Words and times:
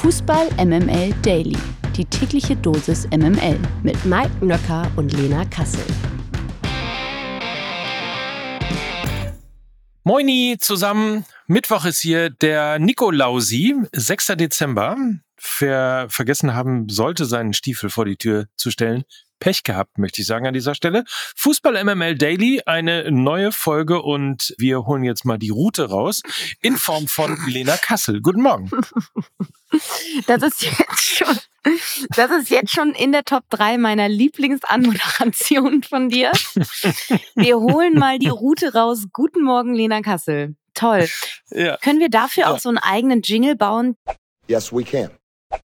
Fußball 0.00 0.48
MML 0.56 1.12
Daily. 1.20 1.58
Die 1.94 2.06
tägliche 2.06 2.56
Dosis 2.56 3.06
MML 3.10 3.58
mit 3.82 4.02
Mike 4.06 4.42
Nöcker 4.42 4.90
und 4.96 5.12
Lena 5.12 5.44
Kassel. 5.44 5.84
Moini 10.02 10.56
zusammen. 10.58 11.26
Mittwoch 11.48 11.84
ist 11.84 12.00
hier 12.00 12.30
der 12.30 12.78
Nikolausi, 12.78 13.76
6. 13.92 14.28
Dezember. 14.38 14.96
Wer 15.58 16.06
vergessen 16.08 16.54
haben 16.54 16.88
sollte, 16.88 17.26
seinen 17.26 17.52
Stiefel 17.52 17.90
vor 17.90 18.06
die 18.06 18.16
Tür 18.16 18.46
zu 18.56 18.70
stellen, 18.70 19.04
Pech 19.40 19.64
gehabt, 19.64 19.98
möchte 19.98 20.20
ich 20.20 20.26
sagen 20.26 20.46
an 20.46 20.54
dieser 20.54 20.74
Stelle. 20.76 21.04
Fußball 21.36 21.82
MML 21.82 22.14
Daily, 22.16 22.62
eine 22.66 23.10
neue 23.10 23.50
Folge 23.50 24.02
und 24.02 24.54
wir 24.58 24.84
holen 24.86 25.02
jetzt 25.02 25.24
mal 25.24 25.38
die 25.38 25.48
Route 25.50 25.88
raus 25.90 26.22
in 26.60 26.76
Form 26.76 27.08
von 27.08 27.36
Lena 27.48 27.76
Kassel. 27.76 28.20
Guten 28.20 28.42
Morgen. 28.42 28.70
Das 30.26 30.42
ist 30.42 30.62
jetzt 30.62 31.00
schon, 31.16 31.36
das 32.16 32.30
ist 32.32 32.50
jetzt 32.50 32.72
schon 32.72 32.92
in 32.92 33.12
der 33.12 33.22
Top 33.24 33.44
3 33.50 33.78
meiner 33.78 34.08
Lieblingsanmoderationen 34.08 35.84
von 35.84 36.08
dir. 36.08 36.32
Wir 37.36 37.56
holen 37.56 37.94
mal 37.94 38.18
die 38.18 38.30
Route 38.30 38.74
raus. 38.74 39.04
Guten 39.12 39.44
Morgen, 39.44 39.72
Lena 39.74 40.00
Kassel. 40.02 40.56
Toll. 40.74 41.08
Ja. 41.50 41.76
Können 41.76 42.00
wir 42.00 42.08
dafür 42.10 42.42
Ja. 42.44 42.50
auch 42.50 42.58
so 42.58 42.68
einen 42.68 42.78
eigenen 42.78 43.22
Jingle 43.22 43.54
bauen? 43.54 43.94
Yes, 44.48 44.72
we 44.72 44.82
can. 44.82 45.10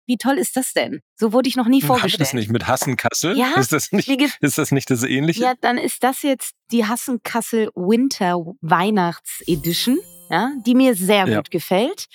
Wie 0.06 0.16
toll 0.16 0.38
ist 0.38 0.56
das 0.56 0.72
denn? 0.72 1.00
So 1.16 1.32
wurde 1.32 1.48
ich 1.48 1.56
noch 1.56 1.66
nie 1.66 1.82
Haben 1.82 1.88
wir 1.88 1.94
das 1.94 2.00
vorgestellt. 2.00 2.34
nicht 2.34 2.50
mit 2.50 2.66
Hassen 2.68 2.96
Kassel? 2.96 3.36
Ja, 3.36 3.54
Ist 3.58 3.72
das 3.72 3.90
nicht, 3.92 4.08
ist 4.40 4.58
das, 4.58 4.70
nicht 4.72 4.88
das 4.90 5.02
Ähnliche? 5.02 5.42
Ja, 5.42 5.54
dann 5.60 5.78
ist 5.78 6.02
das 6.04 6.22
jetzt 6.22 6.52
die 6.70 6.84
Hassenkassel 6.86 7.70
Winter 7.74 8.44
Weihnachts 8.60 9.42
Edition, 9.46 9.98
ja, 10.30 10.50
die 10.64 10.74
mir 10.74 10.94
sehr 10.94 11.26
Ja. 11.28 11.36
gut 11.38 11.50
gefällt. 11.50 12.06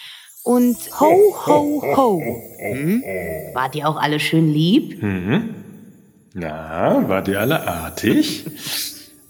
Und 0.44 0.77
ho, 1.00 1.36
ho, 1.45 1.95
ho. 1.95 2.22
Hm? 2.59 3.04
Wart 3.54 3.76
ihr 3.76 3.88
auch 3.88 3.98
alle 3.98 4.20
schön 4.20 4.52
lieb? 4.52 5.02
Mhm. 5.03 5.56
Ja, 6.34 7.08
war 7.09 7.22
die 7.22 7.36
alle 7.36 7.67
artig? 7.67 8.45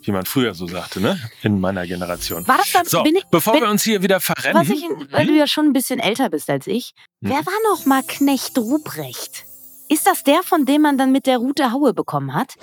Wie 0.04 0.12
man 0.12 0.26
früher 0.26 0.54
so 0.54 0.68
sagte, 0.68 1.00
ne? 1.00 1.20
In 1.44 1.60
meiner 1.60 1.86
Generation. 1.86 2.48
War 2.48 2.58
das 2.58 2.72
dann, 2.72 2.86
So, 2.86 3.04
bin 3.04 3.16
ich, 3.16 3.26
bevor 3.26 3.54
bin, 3.54 3.64
wir 3.64 3.70
uns 3.70 3.84
hier 3.84 4.02
wieder 4.02 4.20
verrennen. 4.20 4.60
was 4.60 4.70
ich, 4.70 4.84
weil 5.12 5.28
du 5.28 5.34
ja 5.34 5.46
schon 5.46 5.68
ein 5.68 5.74
bisschen 5.74 6.00
älter 6.00 6.30
bist 6.30 6.50
als 6.50 6.68
ich. 6.68 6.94
Hm. 7.24 7.30
Wer 7.30 7.46
war 7.46 7.54
noch 7.72 7.86
mal 7.86 8.02
Knecht 8.04 8.58
Ruprecht? 8.58 9.46
Ist 9.90 10.08
das 10.08 10.24
der, 10.24 10.42
von 10.44 10.66
dem 10.66 10.82
man 10.82 10.98
dann 10.98 11.12
mit 11.12 11.28
der 11.28 11.38
Rute 11.38 11.72
Haue 11.72 11.94
bekommen 11.94 12.34
hat? 12.34 12.56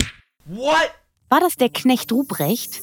What? 0.47 0.91
War 1.29 1.41
das 1.41 1.57
der 1.57 1.69
Knecht 1.69 2.11
Ruprecht? 2.11 2.81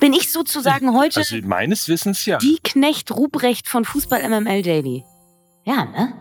Bin 0.00 0.12
ich 0.12 0.30
sozusagen 0.30 0.92
heute 0.94 1.20
also 1.20 1.36
meines 1.44 1.88
Wissens 1.88 2.26
ja. 2.26 2.38
die 2.38 2.58
Knecht 2.62 3.10
Ruprecht 3.12 3.68
von 3.68 3.84
Fußball 3.84 4.28
MML 4.28 4.62
Daily? 4.62 5.04
Ja, 5.64 5.84
ne? 5.86 6.12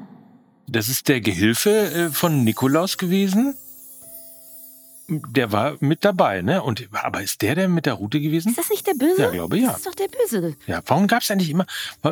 Das 0.67 0.87
ist 0.87 1.09
der 1.09 1.19
Gehilfe 1.19 1.69
äh, 1.69 2.09
von 2.09 2.43
Nikolaus 2.43 2.97
gewesen. 2.97 3.55
Der 5.07 5.51
war 5.51 5.77
mit 5.81 6.03
dabei, 6.03 6.41
ne? 6.41 6.63
Und 6.63 6.87
aber 6.91 7.21
ist 7.21 7.41
der 7.41 7.55
der 7.55 7.67
mit 7.67 7.85
der 7.85 7.93
Route 7.93 8.19
gewesen? 8.19 8.49
Ist 8.49 8.57
das 8.57 8.69
nicht 8.69 8.87
der 8.87 8.93
Böse? 8.93 9.21
Ja, 9.21 9.29
glaube 9.29 9.57
ja. 9.57 9.67
Das 9.67 9.77
ist 9.77 9.85
doch 9.85 9.95
der 9.95 10.07
Böse. 10.07 10.55
Ja, 10.65 10.81
warum 10.85 11.07
gab 11.07 11.21
es 11.21 11.29
eigentlich 11.29 11.51
immer 11.51 11.65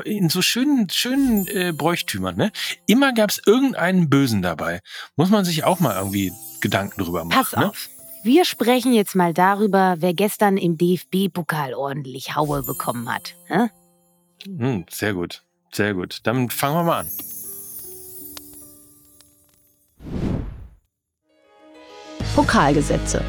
in 0.06 0.30
so 0.30 0.42
schönen, 0.42 0.90
schönen 0.90 1.48
äh, 1.48 1.74
Bräuchtümern, 1.76 2.36
ne? 2.36 2.52
Immer 2.86 3.14
gab 3.14 3.32
es 3.32 3.42
irgendeinen 3.46 4.10
Bösen 4.10 4.42
dabei. 4.42 4.82
Muss 5.16 5.30
man 5.30 5.44
sich 5.44 5.64
auch 5.64 5.80
mal 5.80 5.96
irgendwie 5.98 6.32
Gedanken 6.62 7.02
drüber 7.04 7.26
machen. 7.26 7.44
Pass 7.44 7.56
ne? 7.56 7.70
auf. 7.70 7.90
Wir 8.24 8.46
sprechen 8.46 8.94
jetzt 8.94 9.16
mal 9.16 9.34
darüber, 9.34 9.96
wer 10.00 10.14
gestern 10.14 10.58
im 10.58 10.78
DFB-Pokal 10.78 11.74
ordentlich 11.74 12.36
Haue 12.36 12.64
bekommen 12.64 13.14
hat. 13.14 13.36
Hä? 13.48 13.68
Hm, 14.46 14.86
sehr 14.90 15.14
gut, 15.14 15.44
sehr 15.72 15.94
gut. 15.94 16.22
Dann 16.24 16.50
fangen 16.50 16.76
wir 16.76 16.84
mal 16.84 17.00
an. 17.02 17.10
Pokalgesetze. 22.36 23.24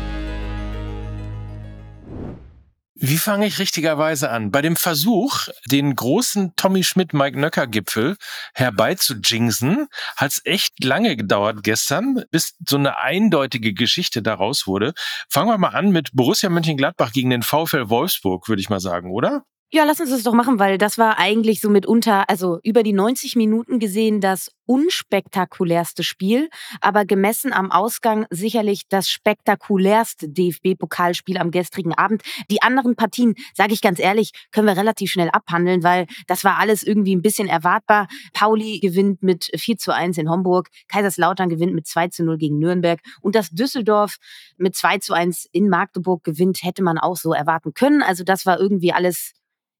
Wie 2.94 3.18
fange 3.18 3.44
ich 3.44 3.58
richtigerweise 3.58 4.30
an? 4.30 4.50
Bei 4.50 4.62
dem 4.62 4.76
Versuch, 4.76 5.48
den 5.66 5.94
großen 5.94 6.54
Tommy 6.56 6.82
Schmidt-Mike-Nöcker-Gipfel 6.82 8.16
herbeizujinxen, 8.54 9.88
hat 10.16 10.30
es 10.30 10.40
echt 10.46 10.82
lange 10.82 11.16
gedauert 11.16 11.62
gestern, 11.62 12.24
bis 12.30 12.54
so 12.66 12.76
eine 12.76 12.96
eindeutige 12.96 13.74
Geschichte 13.74 14.22
daraus 14.22 14.66
wurde. 14.66 14.94
Fangen 15.28 15.50
wir 15.50 15.58
mal 15.58 15.68
an 15.68 15.90
mit 15.90 16.12
Borussia 16.14 16.48
Mönchengladbach 16.48 17.12
gegen 17.12 17.28
den 17.28 17.42
VfL 17.42 17.90
Wolfsburg, 17.90 18.48
würde 18.48 18.62
ich 18.62 18.70
mal 18.70 18.80
sagen, 18.80 19.10
oder? 19.10 19.44
Ja, 19.74 19.82
lass 19.82 19.98
uns 19.98 20.10
das 20.10 20.22
doch 20.22 20.34
machen, 20.34 20.60
weil 20.60 20.78
das 20.78 20.98
war 20.98 21.18
eigentlich 21.18 21.60
so 21.60 21.68
mitunter, 21.68 22.30
also 22.30 22.60
über 22.62 22.84
die 22.84 22.92
90 22.92 23.34
Minuten 23.34 23.80
gesehen, 23.80 24.20
das 24.20 24.52
unspektakulärste 24.66 26.04
Spiel, 26.04 26.48
aber 26.80 27.04
gemessen 27.04 27.52
am 27.52 27.72
Ausgang 27.72 28.24
sicherlich 28.30 28.82
das 28.88 29.08
spektakulärste 29.08 30.28
DFB-Pokalspiel 30.28 31.38
am 31.38 31.50
gestrigen 31.50 31.92
Abend. 31.92 32.22
Die 32.52 32.62
anderen 32.62 32.94
Partien, 32.94 33.34
sage 33.52 33.72
ich 33.72 33.80
ganz 33.80 33.98
ehrlich, 33.98 34.30
können 34.52 34.68
wir 34.68 34.76
relativ 34.76 35.10
schnell 35.10 35.30
abhandeln, 35.30 35.82
weil 35.82 36.06
das 36.28 36.44
war 36.44 36.60
alles 36.60 36.84
irgendwie 36.84 37.16
ein 37.16 37.22
bisschen 37.22 37.48
erwartbar. 37.48 38.06
Pauli 38.32 38.78
gewinnt 38.78 39.24
mit 39.24 39.50
4 39.56 39.76
zu 39.76 39.92
1 39.92 40.18
in 40.18 40.30
Homburg, 40.30 40.68
Kaiserslautern 40.86 41.48
gewinnt 41.48 41.74
mit 41.74 41.88
2 41.88 42.10
zu 42.10 42.22
0 42.22 42.38
gegen 42.38 42.60
Nürnberg 42.60 43.00
und 43.22 43.34
dass 43.34 43.50
Düsseldorf 43.50 44.18
mit 44.56 44.76
2 44.76 44.98
zu 44.98 45.14
1 45.14 45.48
in 45.50 45.68
Magdeburg 45.68 46.22
gewinnt, 46.22 46.62
hätte 46.62 46.84
man 46.84 46.96
auch 46.96 47.16
so 47.16 47.32
erwarten 47.32 47.74
können. 47.74 48.04
Also 48.04 48.22
das 48.22 48.46
war 48.46 48.60
irgendwie 48.60 48.92
alles 48.92 49.32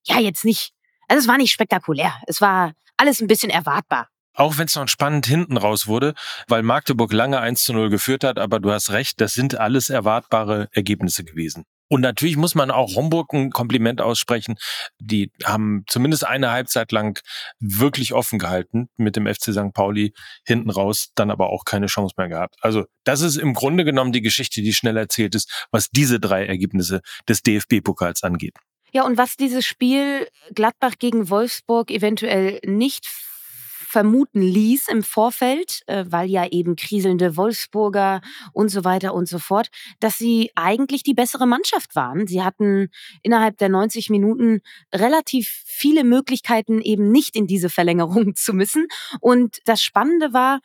ja, 0.05 0.19
jetzt 0.19 0.45
nicht, 0.45 0.73
also 1.09 1.21
es 1.21 1.29
war 1.29 1.39
nicht 1.39 1.53
spektakulär. 1.53 2.15
Es 2.27 2.41
war 2.41 2.73
alles 2.97 3.21
ein 3.21 3.27
bisschen 3.27 3.51
erwartbar. 3.51 4.09
Auch 4.37 4.59
wenn 4.59 4.67
es 4.67 4.75
noch 4.75 4.89
spannend 4.89 5.27
hinten 5.27 5.57
raus 5.57 5.87
wurde, 5.87 6.15
weil 6.49 6.63
Magdeburg 6.63 7.13
lange 7.13 7.39
1 7.41 7.63
zu 7.65 7.73
0 7.73 7.89
geführt 7.89 8.25
hat, 8.25 8.39
aber 8.39 8.59
du 8.59 8.73
hast 8.73 8.91
recht, 8.91 9.21
das 9.21 9.35
sind 9.35 9.55
alles 9.55 9.91
erwartbare 9.91 10.69
Ergebnisse 10.73 11.25
gewesen. 11.25 11.65
Und 11.89 12.01
natürlich 12.01 12.37
muss 12.37 12.57
man 12.57 12.73
auch 12.73 12.97
Homburg 12.97 13.33
ein 13.33 13.51
Kompliment 13.51 14.01
aussprechen. 14.01 14.57
Die 14.99 15.31
haben 15.45 15.85
zumindest 15.87 16.27
eine 16.27 16.51
Halbzeit 16.51 16.91
lang 16.91 17.23
wirklich 17.61 18.13
offen 18.15 18.41
gehalten 18.41 18.89
mit 18.97 19.15
dem 19.15 19.27
FC 19.27 19.53
St. 19.53 19.73
Pauli 19.73 20.13
hinten 20.45 20.71
raus, 20.71 21.11
dann 21.15 21.31
aber 21.31 21.51
auch 21.51 21.65
keine 21.65 21.87
Chance 21.87 22.15
mehr 22.17 22.29
gehabt. 22.29 22.57
Also 22.63 22.87
das 23.05 23.21
ist 23.21 23.37
im 23.37 23.55
Grunde 23.55 23.85
genommen 23.85 24.13
die 24.13 24.23
Geschichte, 24.23 24.63
die 24.63 24.73
schnell 24.73 24.97
erzählt 24.97 25.35
ist, 25.35 25.67
was 25.71 25.91
diese 25.91 26.19
drei 26.19 26.47
Ergebnisse 26.47 27.03
des 27.29 27.43
DFB-Pokals 27.43 28.25
angeht. 28.25 28.55
Ja, 28.95 29.05
und 29.05 29.19
was 29.19 29.37
dieses 29.37 29.67
Spiel 29.67 30.29
Gladbach 30.55 30.95
gegen 31.01 31.29
Wolfsburg 31.29 31.91
eventuell 31.91 32.61
nicht 32.65 33.07
vermuten 33.07 34.41
ließ 34.41 34.87
im 34.87 35.03
Vorfeld, 35.03 35.83
äh, 35.87 36.05
weil 36.09 36.31
ja 36.31 36.47
eben 36.47 36.77
kriselnde 36.77 37.37
Wolfsburger 37.37 38.21
und 38.53 38.69
so 38.69 38.85
weiter 38.85 39.13
und 39.13 39.29
so 39.29 39.41
fort, 39.41 39.69
dass 39.99 40.17
sie 40.17 40.53
eigentlich 40.55 41.03
die 41.03 41.15
bessere 41.15 41.47
Mannschaft 41.47 41.97
waren. 41.97 42.29
Sie 42.29 42.43
hatten 42.43 42.89
innerhalb 43.23 43.59
der 43.59 43.69
90 43.69 44.11
Minuten 44.11 44.61
relativ 44.95 45.49
viele 45.65 46.05
Möglichkeiten, 46.05 46.81
eben 46.81 47.11
nicht 47.11 47.35
in 47.35 47.49
diese 47.49 47.71
Verlängerung 47.71 48.35
zu 48.37 48.53
müssen. 48.53 48.87
Und 49.21 49.59
das 49.65 49.83
Spannende 49.83 50.33
war, 50.33 50.61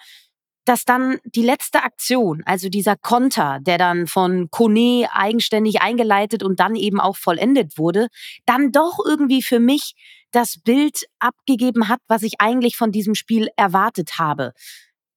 dass 0.66 0.86
dann 0.86 1.20
die 1.24 1.42
letzte 1.42 1.84
Aktion, 1.84 2.44
also 2.46 2.70
dieser 2.70 2.96
Konter, 2.96 3.60
der 3.62 3.78
dann 3.78 4.08
von 4.08 4.50
Kone 4.52 5.08
eigenständig 5.12 5.82
eingeleitet 5.82 6.44
und 6.44 6.60
dann 6.60 6.76
eben 6.76 7.00
auch 7.00 7.16
vollendet 7.18 7.78
wurde, 7.78 8.08
dann 8.46 8.72
doch 8.72 9.00
irgendwie 9.04 9.42
für 9.42 9.60
mich 9.60 9.94
das 10.32 10.60
Bild 10.62 11.06
abgegeben 11.20 11.88
hat, 11.88 12.00
was 12.08 12.24
ich 12.24 12.40
eigentlich 12.40 12.78
von 12.78 12.92
diesem 12.92 13.16
Spiel 13.16 13.50
erwartet 13.56 14.20
habe. 14.20 14.54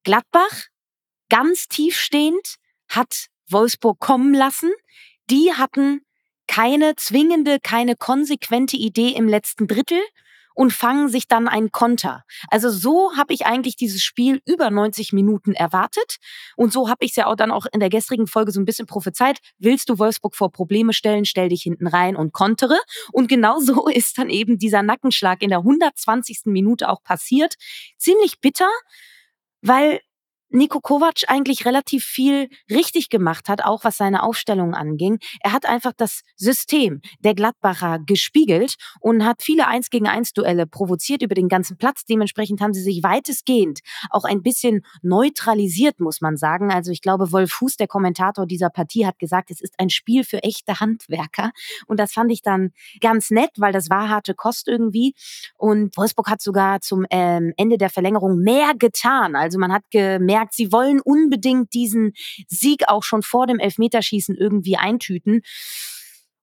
Gladbach, 0.05 0.67
ganz 1.29 1.69
tiefstehend, 1.69 2.57
hat 2.89 3.27
Wolfsburg 3.49 3.99
kommen 3.99 4.35
lassen. 4.35 4.71
Die 5.31 5.53
hatten 5.53 6.01
keine 6.47 6.97
zwingende, 6.97 7.59
keine 7.61 7.97
konsequente 7.97 8.77
Idee 8.77 9.11
im 9.11 9.29
letzten 9.29 9.67
Drittel 9.67 10.01
und 10.55 10.73
fangen 10.73 11.09
sich 11.09 11.29
dann 11.29 11.49
einen 11.49 11.73
Konter. 11.73 12.25
Also 12.49 12.71
so 12.71 13.17
habe 13.17 13.35
ich 13.35 13.47
eigentlich 13.47 13.77
dieses 13.77 14.03
Spiel 14.03 14.41
über 14.47 14.71
90 14.71 15.13
Minuten 15.13 15.53
erwartet 15.53 16.17
und 16.57 16.73
so 16.73 16.89
habe 16.89 17.05
ich 17.05 17.11
es 17.13 17.17
ja 17.17 17.27
auch 17.27 17.37
dann 17.37 17.51
auch 17.51 17.67
in 17.73 17.81
der 17.81 17.91
gestrigen 17.91 18.27
Folge 18.27 18.53
so 18.53 18.61
ein 18.61 18.65
bisschen 18.65 18.87
prophezeit. 18.87 19.39
Willst 19.59 19.89
du 19.89 19.99
Wolfsburg 19.99 20.35
vor 20.35 20.53
Probleme 20.53 20.93
stellen, 20.93 21.25
stell 21.25 21.49
dich 21.49 21.63
hinten 21.63 21.87
rein 21.87 22.17
und 22.17 22.33
kontere. 22.33 22.79
Und 23.13 23.29
genau 23.29 23.61
so 23.61 23.89
ist 23.89 24.19
dann 24.19 24.31
eben 24.31 24.59
dieser 24.59 24.83
Nackenschlag 24.83 25.43
in 25.43 25.51
der 25.51 25.59
120. 25.59 26.43
Minute 26.47 26.89
auch 26.89 27.03
passiert. 27.03 27.55
Ziemlich 27.99 28.41
bitter, 28.41 28.69
weil 29.61 30.01
Nico 30.53 30.81
Kovac 30.81 31.23
eigentlich 31.29 31.65
relativ 31.67 32.05
viel 32.05 32.49
richtig 32.71 33.09
gemacht 33.09 33.49
hat, 33.49 33.65
auch 33.65 33.85
was 33.85 33.97
seine 33.97 34.23
Aufstellung 34.23 34.75
anging. 34.75 35.19
Er 35.41 35.53
hat 35.53 35.67
einfach 35.67 35.93
das 35.97 36.23
System 36.37 37.01
der 37.21 37.35
Gladbacher 37.35 37.99
gespiegelt 38.05 38.75
und 39.01 39.25
hat 39.25 39.43
viele 39.43 39.67
Eins 39.67 39.91
gegen 39.91 40.09
eins 40.09 40.33
Duelle 40.33 40.67
provoziert 40.67 41.23
über 41.23 41.35
den 41.35 41.49
ganzen 41.49 41.77
Platz. 41.79 42.05
Dementsprechend 42.05 42.61
haben 42.61 42.75
sie 42.75 42.83
sich 42.83 43.03
weitestgehend 43.03 43.81
auch 44.11 44.25
ein 44.25 44.43
bisschen 44.43 44.83
neutralisiert, 45.03 46.01
muss 46.01 46.21
man 46.21 46.37
sagen. 46.37 46.71
Also 46.71 46.91
ich 46.91 47.01
glaube, 47.01 47.33
Wolf 47.33 47.53
Fuß, 47.53 47.77
der 47.77 47.89
Kommentator 47.89 48.47
dieser 48.47 48.71
Partie, 48.71 49.07
hat 49.07 49.19
gesagt, 49.19 49.51
es 49.51 49.61
ist 49.61 49.75
ein 49.79 49.91
Spiel 49.91 50.25
für 50.25 50.43
echte 50.43 50.81
Handwerker. 50.81 51.53
Und 51.87 51.99
das 51.99 52.13
fand 52.13 52.31
ich 52.33 52.43
dann 52.43 52.71
ganz 53.01 53.31
nett, 53.31 53.51
weil 53.57 53.73
das 53.73 53.91
war 53.91 54.09
harte 54.09 54.35
Kost 54.35 54.69
irgendwie. 54.69 55.15
Und 55.57 55.97
Wolfsburg 55.97 56.29
hat 56.29 56.43
sogar 56.43 56.81
zum 56.81 57.07
ähm, 57.11 57.53
Ende 57.57 57.79
der 57.79 57.91
Verlängerung 57.91 58.39
mehr 58.39 58.73
getan. 58.79 59.37
Also 59.37 59.59
man 59.59 59.73
hat 59.73 59.83
gemerkt, 59.91 60.42
sie 60.51 60.73
wollen 60.73 61.01
unbedingt 61.01 61.73
diesen 61.75 62.13
Sieg 62.49 62.89
auch 62.89 63.03
schon 63.03 63.23
vor 63.23 63.47
dem 63.47 63.59
Elfmeterschießen 63.59 64.37
irgendwie 64.37 64.77
eintüten 64.77 65.43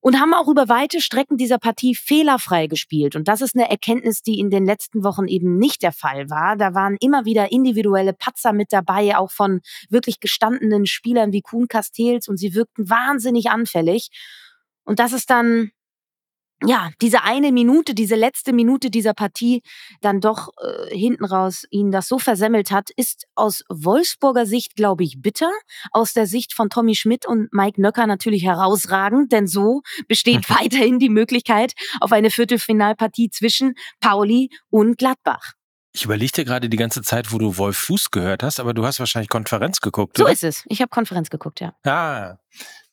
und 0.01 0.19
haben 0.19 0.33
auch 0.33 0.47
über 0.47 0.69
weite 0.69 1.01
Strecken 1.01 1.37
dieser 1.37 1.57
Partie 1.57 1.93
fehlerfrei 1.93 2.67
gespielt. 2.67 3.15
Und 3.15 3.27
das 3.27 3.41
ist 3.41 3.55
eine 3.55 3.69
Erkenntnis, 3.69 4.21
die 4.21 4.39
in 4.39 4.49
den 4.49 4.65
letzten 4.65 5.03
Wochen 5.03 5.27
eben 5.27 5.57
nicht 5.57 5.81
der 5.83 5.91
Fall 5.91 6.29
war. 6.29 6.55
Da 6.55 6.73
waren 6.73 6.95
immer 7.01 7.25
wieder 7.25 7.51
individuelle 7.51 8.13
Patzer 8.13 8.53
mit 8.53 8.71
dabei, 8.71 9.17
auch 9.17 9.31
von 9.31 9.59
wirklich 9.89 10.19
gestandenen 10.19 10.85
Spielern 10.85 11.33
wie 11.33 11.41
Kuhn 11.41 11.67
Castells 11.67 12.27
und 12.27 12.37
sie 12.37 12.53
wirkten 12.53 12.89
wahnsinnig 12.89 13.49
anfällig. 13.49 14.09
Und 14.85 14.99
das 14.99 15.11
ist 15.11 15.29
dann 15.29 15.71
ja, 16.65 16.89
diese 17.01 17.23
eine 17.23 17.51
Minute, 17.51 17.93
diese 17.93 18.15
letzte 18.15 18.51
Minute 18.51 18.89
dieser 18.89 19.13
Partie 19.13 19.61
dann 20.01 20.19
doch 20.19 20.49
äh, 20.61 20.95
hinten 20.95 21.23
raus 21.23 21.65
ihn 21.69 21.91
das 21.91 22.07
so 22.07 22.19
versemmelt 22.19 22.71
hat, 22.71 22.89
ist 22.95 23.27
aus 23.35 23.63
Wolfsburger 23.69 24.45
Sicht, 24.45 24.75
glaube 24.75 25.03
ich, 25.03 25.21
bitter. 25.21 25.51
Aus 25.91 26.13
der 26.13 26.27
Sicht 26.27 26.53
von 26.53 26.69
Tommy 26.69 26.95
Schmidt 26.95 27.25
und 27.25 27.53
Mike 27.53 27.81
Nöcker 27.81 28.07
natürlich 28.07 28.43
herausragend, 28.43 29.31
denn 29.31 29.47
so 29.47 29.81
besteht 30.07 30.49
weiterhin 30.49 30.99
die 30.99 31.09
Möglichkeit 31.09 31.73
auf 32.01 32.11
eine 32.11 32.29
Viertelfinalpartie 32.29 33.29
zwischen 33.29 33.75
Pauli 34.01 34.49
und 34.69 34.97
Gladbach. 34.97 35.53
Ich 35.91 36.05
überlege 36.05 36.31
dir 36.31 36.45
gerade 36.45 36.69
die 36.69 36.77
ganze 36.77 37.01
Zeit, 37.01 37.31
wo 37.31 37.37
du 37.39 37.57
Wolf 37.57 37.77
Fuß 37.77 38.11
gehört 38.11 38.43
hast, 38.43 38.59
aber 38.59 38.73
du 38.73 38.85
hast 38.85 38.99
wahrscheinlich 38.99 39.29
Konferenz 39.29 39.81
geguckt. 39.81 40.17
So 40.17 40.25
oder? 40.25 40.33
ist 40.33 40.43
es. 40.43 40.63
Ich 40.67 40.81
habe 40.81 40.89
Konferenz 40.89 41.29
geguckt, 41.29 41.61
ja. 41.61 41.73
Ah, 41.83 42.37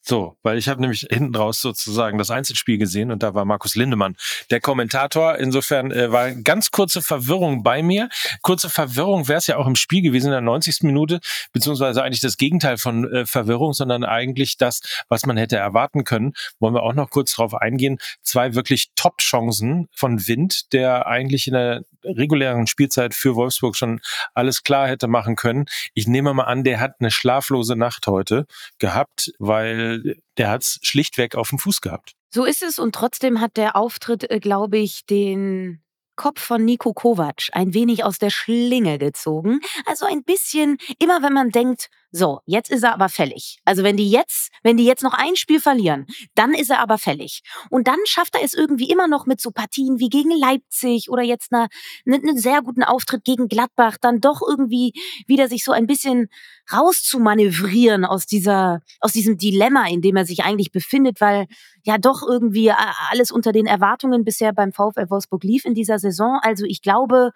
so, 0.08 0.36
weil 0.44 0.56
ich 0.56 0.68
habe 0.68 0.80
nämlich 0.80 1.04
hinten 1.10 1.34
raus 1.34 1.60
sozusagen 1.60 2.16
das 2.16 2.30
Einzelspiel 2.30 2.78
gesehen 2.78 3.10
und 3.10 3.24
da 3.24 3.34
war 3.34 3.44
Markus 3.44 3.74
Lindemann 3.74 4.14
der 4.50 4.60
Kommentator. 4.60 5.36
Insofern 5.36 5.90
äh, 5.90 6.12
war 6.12 6.30
ganz 6.30 6.70
kurze 6.70 7.02
Verwirrung 7.02 7.64
bei 7.64 7.82
mir. 7.82 8.08
Kurze 8.42 8.70
Verwirrung 8.70 9.26
wäre 9.26 9.38
es 9.38 9.48
ja 9.48 9.56
auch 9.56 9.66
im 9.66 9.74
Spiel 9.74 10.02
gewesen 10.02 10.26
in 10.26 10.32
der 10.32 10.42
90. 10.42 10.82
Minute, 10.82 11.18
beziehungsweise 11.52 12.04
eigentlich 12.04 12.20
das 12.20 12.36
Gegenteil 12.36 12.78
von 12.78 13.12
äh, 13.12 13.26
Verwirrung, 13.26 13.72
sondern 13.72 14.04
eigentlich 14.04 14.56
das, 14.56 14.80
was 15.08 15.26
man 15.26 15.36
hätte 15.36 15.56
erwarten 15.56 16.04
können. 16.04 16.34
Wollen 16.60 16.74
wir 16.74 16.84
auch 16.84 16.94
noch 16.94 17.10
kurz 17.10 17.34
drauf 17.34 17.54
eingehen. 17.54 17.98
Zwei 18.22 18.54
wirklich 18.54 18.92
Top-Chancen 18.94 19.88
von 19.92 20.28
Wind, 20.28 20.72
der 20.72 21.08
eigentlich 21.08 21.48
in 21.48 21.54
der 21.54 21.82
regulären 22.04 22.68
Spielzeit 22.68 23.12
für 23.12 23.34
Wolfsburg 23.34 23.74
schon 23.74 24.00
alles 24.34 24.62
klar 24.62 24.86
hätte 24.86 25.08
machen 25.08 25.34
können. 25.34 25.66
Ich 25.94 26.06
nehme 26.06 26.32
mal 26.32 26.44
an, 26.44 26.62
der 26.62 26.78
hat 26.78 26.94
eine 27.00 27.10
schlaflose 27.10 27.74
Nacht 27.74 28.06
heute 28.06 28.46
gehabt, 28.78 29.32
weil 29.40 29.95
der 30.36 30.50
hat 30.50 30.62
es 30.62 30.78
schlichtweg 30.82 31.34
auf 31.34 31.50
dem 31.50 31.58
Fuß 31.58 31.80
gehabt. 31.80 32.12
So 32.30 32.44
ist 32.44 32.62
es 32.62 32.78
und 32.78 32.94
trotzdem 32.94 33.40
hat 33.40 33.56
der 33.56 33.76
Auftritt, 33.76 34.30
äh, 34.30 34.40
glaube 34.40 34.78
ich, 34.78 35.06
den 35.06 35.82
Kopf 36.16 36.40
von 36.40 36.64
Nico 36.64 36.92
Kovac 36.94 37.48
ein 37.52 37.74
wenig 37.74 38.02
aus 38.02 38.18
der 38.18 38.30
Schlinge 38.30 38.98
gezogen. 38.98 39.60
Also 39.84 40.06
ein 40.06 40.24
bisschen, 40.24 40.78
immer 40.98 41.22
wenn 41.22 41.34
man 41.34 41.50
denkt, 41.50 41.88
so, 42.16 42.40
jetzt 42.46 42.70
ist 42.70 42.82
er 42.82 42.94
aber 42.94 43.08
fällig. 43.08 43.58
Also 43.64 43.82
wenn 43.82 43.96
die 43.96 44.10
jetzt, 44.10 44.50
wenn 44.62 44.76
die 44.76 44.84
jetzt 44.84 45.02
noch 45.02 45.14
ein 45.14 45.36
Spiel 45.36 45.60
verlieren, 45.60 46.06
dann 46.34 46.54
ist 46.54 46.70
er 46.70 46.80
aber 46.80 46.98
fällig. 46.98 47.42
Und 47.70 47.88
dann 47.88 47.98
schafft 48.06 48.34
er 48.34 48.42
es 48.42 48.54
irgendwie 48.54 48.90
immer 48.90 49.08
noch 49.08 49.26
mit 49.26 49.40
so 49.40 49.50
Partien 49.50 49.98
wie 49.98 50.08
gegen 50.08 50.30
Leipzig 50.30 51.10
oder 51.10 51.22
jetzt 51.22 51.52
einen 51.52 51.68
eine, 52.06 52.16
eine 52.16 52.38
sehr 52.38 52.62
guten 52.62 52.82
Auftritt 52.82 53.24
gegen 53.24 53.48
Gladbach, 53.48 53.96
dann 54.00 54.20
doch 54.20 54.40
irgendwie 54.46 54.92
wieder 55.26 55.48
sich 55.48 55.64
so 55.64 55.72
ein 55.72 55.86
bisschen 55.86 56.28
rauszumanövrieren 56.72 58.04
aus 58.04 58.26
dieser, 58.26 58.80
aus 59.00 59.12
diesem 59.12 59.38
Dilemma, 59.38 59.86
in 59.88 60.02
dem 60.02 60.16
er 60.16 60.24
sich 60.24 60.44
eigentlich 60.44 60.72
befindet, 60.72 61.20
weil 61.20 61.46
ja 61.84 61.98
doch 61.98 62.22
irgendwie 62.26 62.72
alles 63.10 63.30
unter 63.30 63.52
den 63.52 63.66
Erwartungen 63.66 64.24
bisher 64.24 64.52
beim 64.52 64.72
VfL 64.72 65.10
Wolfsburg 65.10 65.44
lief 65.44 65.64
in 65.64 65.74
dieser 65.74 65.98
Saison. 65.98 66.38
Also 66.42 66.64
ich 66.64 66.82
glaube, 66.82 67.30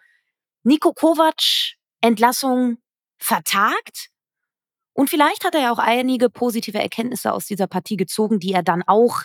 Nico 0.62 0.92
Kovac 0.92 1.76
Entlassung 2.00 2.78
vertagt. 3.18 4.08
Und 5.00 5.08
vielleicht 5.08 5.46
hat 5.46 5.54
er 5.54 5.62
ja 5.62 5.72
auch 5.72 5.78
einige 5.78 6.28
positive 6.28 6.78
Erkenntnisse 6.78 7.32
aus 7.32 7.46
dieser 7.46 7.66
Partie 7.66 7.96
gezogen, 7.96 8.38
die 8.38 8.52
er 8.52 8.62
dann 8.62 8.82
auch 8.86 9.22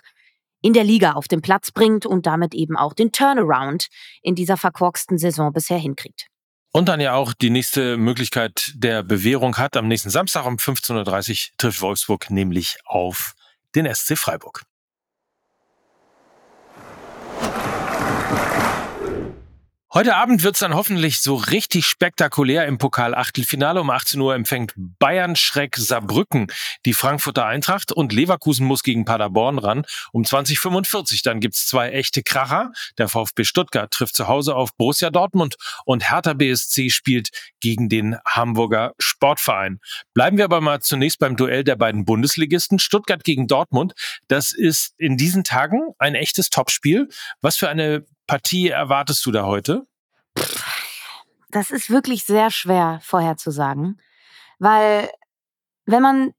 in 0.62 0.72
der 0.72 0.86
Liga 0.86 1.12
auf 1.12 1.27
den 1.27 1.42
Platz 1.42 1.74
bringt 1.74 2.06
und 2.06 2.25
damit 2.25 2.54
eben 2.54 2.77
auch 2.77 2.94
den 2.94 3.12
Turnaround 3.12 3.88
in 4.22 4.36
dieser 4.36 4.56
verkorksten 4.56 5.18
Saison 5.18 5.51
bisher 5.51 5.77
hinkriegt. 5.77 6.27
Und 6.72 6.88
dann 6.88 7.01
ja 7.01 7.16
auch 7.16 7.33
die 7.33 7.50
nächste 7.50 7.98
Möglichkeit 7.98 8.72
der 8.75 9.04
Bewährung 9.04 9.57
hat. 9.57 9.75
Am 9.75 9.89
nächsten 9.89 10.10
Samstag 10.10 10.45
um 10.45 10.56
15.30 10.56 11.50
Uhr 11.50 11.57
trifft 11.57 11.81
Wolfsburg 11.81 12.31
nämlich 12.31 12.78
auf 12.86 13.33
den 13.75 13.94
SC 13.94 14.18
Freiburg. 14.18 14.62
Heute 19.97 20.18
Abend 20.18 20.44
wird's 20.44 20.59
dann 20.59 20.75
hoffentlich 20.75 21.21
so 21.21 21.36
richtig 21.36 21.86
spektakulär 21.86 22.65
im 22.65 22.77
Pokal-Achtelfinale. 22.77 23.80
Um 23.80 23.89
18 23.89 24.19
Uhr 24.19 24.36
empfängt 24.36 24.74
Bayern 24.75 25.38
Schreck 25.38 25.77
Saarbrücken 25.77 26.47
die 26.86 26.92
Frankfurter 26.92 27.45
Eintracht 27.45 27.94
und 27.94 28.12
Leverkusen 28.12 28.68
muss 28.68 28.83
gegen 28.83 29.06
Paderborn 29.06 29.57
ran. 29.57 29.86
Um 30.12 30.25
2045 30.25 31.21
dann 31.21 31.39
gibt's 31.39 31.65
zwei 31.65 31.92
echte 31.92 32.24
Kracher. 32.24 32.74
Der 32.97 33.07
VfB 33.07 33.45
Stuttgart 33.45 33.89
trifft 33.89 34.18
zu 34.18 34.27
Hause 34.27 34.57
auf 34.57 34.75
Borussia 34.75 35.12
Dortmund 35.12 35.56
und 35.86 36.12
Hertha 36.12 36.33
BSC 36.33 36.89
spielt 36.89 37.30
gegen 37.62 37.88
den 37.88 38.18
Hamburger 38.27 38.95
Sportverein. 39.00 39.80
Bleiben 40.13 40.36
wir 40.36 40.44
aber 40.44 40.59
mal 40.59 40.81
zunächst 40.81 41.19
beim 41.19 41.38
Duell 41.38 41.63
der 41.63 41.77
beiden 41.77 42.03
Bundesligisten 42.03 42.80
Stuttgart 42.80 43.24
gegen 43.24 43.47
Dortmund. 43.47 43.94
Das 44.27 44.51
ist 44.51 44.94
in 44.97 45.15
diesen 45.15 45.45
Tagen 45.45 45.94
ein 46.00 46.15
echtes 46.15 46.50
Topspiel. 46.50 47.07
Was 47.39 47.56
für 47.56 47.69
eine 47.69 48.06
Partie 48.27 48.69
erwartest 48.69 49.25
du 49.25 49.31
da 49.31 49.45
heute? 49.45 49.88
Das 51.50 51.72
ist 51.72 51.89
wirklich 51.89 52.24
sehr 52.24 52.51
schwer 52.51 53.00
vorherzusagen, 53.01 54.01
weil 54.60 55.10
wenn 55.86 56.01
man 56.01 56.33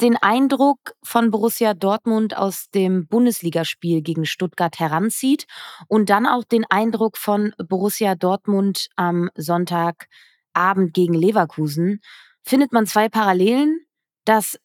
den 0.00 0.16
Eindruck 0.16 0.94
von 1.02 1.30
Borussia 1.30 1.72
Dortmund 1.72 2.36
aus 2.36 2.68
dem 2.70 3.06
Bundesligaspiel 3.06 4.02
gegen 4.02 4.26
Stuttgart 4.26 4.78
heranzieht 4.78 5.46
und 5.88 6.10
dann 6.10 6.26
auch 6.26 6.44
den 6.44 6.64
Eindruck 6.68 7.16
von 7.16 7.54
Borussia 7.58 8.14
Dortmund 8.14 8.88
am 8.96 9.30
Sonntagabend 9.36 10.92
gegen 10.92 11.14
Leverkusen, 11.14 12.00
findet 12.42 12.72
man 12.72 12.86
zwei 12.86 13.08
Parallelen, 13.08 13.86
dass 14.24 14.58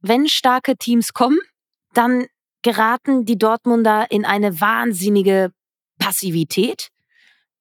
wenn 0.00 0.28
starke 0.28 0.76
Teams 0.76 1.12
kommen, 1.12 1.38
dann 1.92 2.26
geraten 2.62 3.24
die 3.24 3.38
Dortmunder 3.38 4.10
in 4.10 4.24
eine 4.24 4.60
wahnsinnige 4.60 5.52
Passivität. 5.98 6.88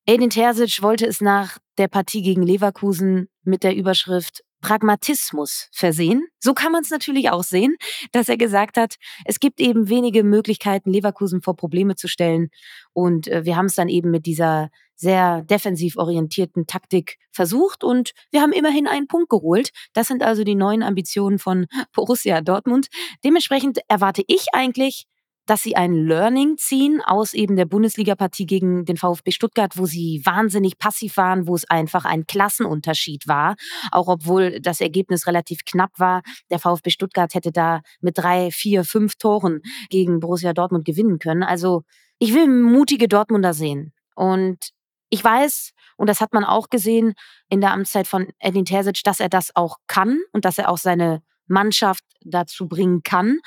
Edin 0.05 0.29
Terzic 0.29 0.81
wollte 0.81 1.05
es 1.05 1.21
nach 1.21 1.57
der 1.77 1.87
Partie 1.87 2.21
gegen 2.21 2.43
Leverkusen 2.43 3.27
mit 3.43 3.63
der 3.63 3.75
Überschrift 3.75 4.43
Pragmatismus 4.61 5.69
versehen. 5.71 6.27
So 6.39 6.53
kann 6.53 6.71
man 6.71 6.81
es 6.81 6.89
natürlich 6.89 7.29
auch 7.29 7.43
sehen, 7.43 7.75
dass 8.11 8.27
er 8.29 8.37
gesagt 8.37 8.77
hat, 8.77 8.95
es 9.25 9.39
gibt 9.39 9.59
eben 9.59 9.89
wenige 9.89 10.23
Möglichkeiten, 10.23 10.91
Leverkusen 10.91 11.41
vor 11.41 11.55
Probleme 11.55 11.95
zu 11.95 12.07
stellen. 12.07 12.49
Und 12.93 13.27
äh, 13.27 13.45
wir 13.45 13.55
haben 13.55 13.67
es 13.67 13.75
dann 13.75 13.89
eben 13.89 14.09
mit 14.09 14.25
dieser 14.25 14.69
sehr 14.95 15.43
defensiv 15.43 15.95
orientierten 15.97 16.65
Taktik 16.65 17.17
versucht 17.31 17.83
und 17.83 18.13
wir 18.31 18.41
haben 18.41 18.51
immerhin 18.51 18.87
einen 18.87 19.07
Punkt 19.07 19.29
geholt. 19.29 19.69
Das 19.93 20.07
sind 20.07 20.23
also 20.23 20.43
die 20.43 20.55
neuen 20.55 20.81
Ambitionen 20.81 21.37
von 21.37 21.67
Borussia 21.93 22.41
Dortmund. 22.41 22.87
Dementsprechend 23.23 23.79
erwarte 23.87 24.23
ich 24.25 24.47
eigentlich 24.53 25.05
dass 25.47 25.63
sie 25.63 25.75
ein 25.75 25.93
Learning 25.93 26.57
ziehen 26.57 27.01
aus 27.01 27.33
eben 27.33 27.55
der 27.55 27.65
Bundesliga-Partie 27.65 28.45
gegen 28.45 28.85
den 28.85 28.97
VfB 28.97 29.31
Stuttgart, 29.31 29.77
wo 29.77 29.85
sie 29.85 30.21
wahnsinnig 30.25 30.77
passiv 30.77 31.17
waren, 31.17 31.47
wo 31.47 31.55
es 31.55 31.67
einfach 31.69 32.05
ein 32.05 32.27
Klassenunterschied 32.27 33.27
war. 33.27 33.55
Auch 33.91 34.07
obwohl 34.07 34.59
das 34.59 34.81
Ergebnis 34.81 35.25
relativ 35.25 35.65
knapp 35.65 35.91
war. 35.97 36.21
Der 36.51 36.59
VfB 36.59 36.89
Stuttgart 36.89 37.33
hätte 37.33 37.51
da 37.51 37.81
mit 38.01 38.17
drei, 38.17 38.51
vier, 38.51 38.83
fünf 38.83 39.15
Toren 39.15 39.61
gegen 39.89 40.19
Borussia 40.19 40.53
Dortmund 40.53 40.85
gewinnen 40.85 41.17
können. 41.17 41.43
Also 41.43 41.83
ich 42.19 42.33
will 42.33 42.47
mutige 42.47 43.07
Dortmunder 43.07 43.53
sehen. 43.53 43.93
Und 44.15 44.71
ich 45.09 45.23
weiß, 45.23 45.71
und 45.95 46.07
das 46.07 46.19
hat 46.19 46.33
man 46.33 46.43
auch 46.43 46.69
gesehen 46.69 47.13
in 47.49 47.61
der 47.61 47.71
Amtszeit 47.71 48.07
von 48.07 48.27
Edin 48.39 48.65
Terzic, 48.65 49.01
dass 49.03 49.19
er 49.19 49.29
das 49.29 49.55
auch 49.55 49.77
kann 49.87 50.19
und 50.33 50.43
dass 50.43 50.57
er 50.57 50.69
auch 50.69 50.77
seine 50.77 51.21
Mannschaft 51.47 52.03
dazu 52.25 52.67
bringen 52.67 53.03
kann. 53.03 53.39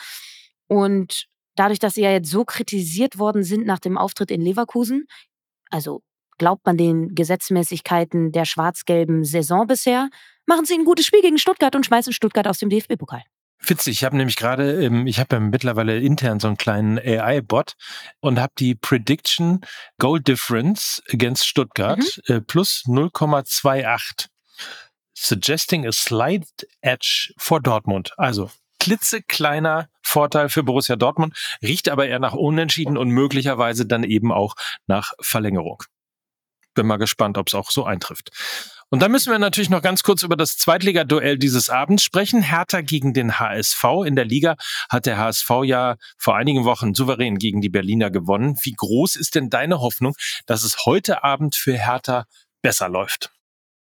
Und 0.66 1.26
dadurch, 1.56 1.78
dass 1.78 1.94
sie 1.94 2.02
ja 2.02 2.10
jetzt 2.10 2.30
so 2.30 2.44
kritisiert 2.44 3.18
worden 3.18 3.42
sind 3.42 3.66
nach 3.66 3.78
dem 3.78 3.98
Auftritt 3.98 4.30
in 4.30 4.40
Leverkusen, 4.40 5.06
also 5.70 6.02
glaubt 6.38 6.64
man 6.64 6.76
den 6.76 7.14
Gesetzmäßigkeiten 7.14 8.32
der 8.32 8.44
schwarz-gelben 8.44 9.24
Saison 9.24 9.66
bisher, 9.66 10.08
machen 10.46 10.64
sie 10.64 10.74
ein 10.74 10.84
gutes 10.84 11.06
Spiel 11.06 11.20
gegen 11.20 11.38
Stuttgart 11.38 11.76
und 11.76 11.84
schmeißen 11.86 12.12
Stuttgart 12.12 12.48
aus 12.48 12.58
dem 12.58 12.70
DFB-Pokal. 12.70 13.22
Witzig, 13.62 13.98
ich 13.98 14.04
habe 14.04 14.16
nämlich 14.16 14.36
gerade, 14.36 14.82
ähm, 14.82 15.06
ich 15.06 15.20
habe 15.20 15.36
ja 15.36 15.40
mittlerweile 15.40 15.98
intern 15.98 16.40
so 16.40 16.48
einen 16.48 16.56
kleinen 16.56 16.98
AI-Bot 16.98 17.74
und 18.20 18.40
habe 18.40 18.54
die 18.58 18.74
Prediction 18.74 19.60
Goal 19.98 20.20
Difference 20.20 21.02
against 21.12 21.46
Stuttgart 21.46 21.98
mhm. 22.26 22.34
äh, 22.34 22.40
plus 22.40 22.84
0,28 22.86 24.28
suggesting 25.12 25.86
a 25.86 25.92
slight 25.92 26.46
edge 26.80 27.34
for 27.36 27.60
Dortmund. 27.60 28.12
Also 28.16 28.50
klitzekleiner 28.78 29.90
Vorteil 30.10 30.48
für 30.48 30.62
Borussia 30.62 30.96
Dortmund, 30.96 31.36
riecht 31.62 31.88
aber 31.88 32.06
eher 32.06 32.18
nach 32.18 32.34
Unentschieden 32.34 32.96
und 32.96 33.10
möglicherweise 33.10 33.86
dann 33.86 34.04
eben 34.04 34.32
auch 34.32 34.54
nach 34.86 35.12
Verlängerung. 35.20 35.82
Bin 36.74 36.86
mal 36.86 36.96
gespannt, 36.96 37.38
ob 37.38 37.48
es 37.48 37.54
auch 37.54 37.70
so 37.70 37.84
eintrifft. 37.84 38.30
Und 38.92 39.00
dann 39.02 39.12
müssen 39.12 39.30
wir 39.30 39.38
natürlich 39.38 39.70
noch 39.70 39.82
ganz 39.82 40.02
kurz 40.02 40.24
über 40.24 40.36
das 40.36 40.56
Zweitligaduell 40.56 41.38
dieses 41.38 41.70
Abends 41.70 42.02
sprechen. 42.02 42.42
Hertha 42.42 42.80
gegen 42.80 43.14
den 43.14 43.38
HSV. 43.38 43.84
In 44.04 44.16
der 44.16 44.24
Liga 44.24 44.56
hat 44.88 45.06
der 45.06 45.16
HSV 45.16 45.48
ja 45.62 45.96
vor 46.18 46.36
einigen 46.36 46.64
Wochen 46.64 46.92
souverän 46.94 47.38
gegen 47.38 47.60
die 47.60 47.68
Berliner 47.68 48.10
gewonnen. 48.10 48.58
Wie 48.62 48.72
groß 48.72 49.14
ist 49.14 49.36
denn 49.36 49.48
deine 49.48 49.80
Hoffnung, 49.80 50.14
dass 50.46 50.64
es 50.64 50.86
heute 50.86 51.22
Abend 51.22 51.54
für 51.54 51.74
Hertha 51.74 52.24
besser 52.62 52.88
läuft? 52.88 53.30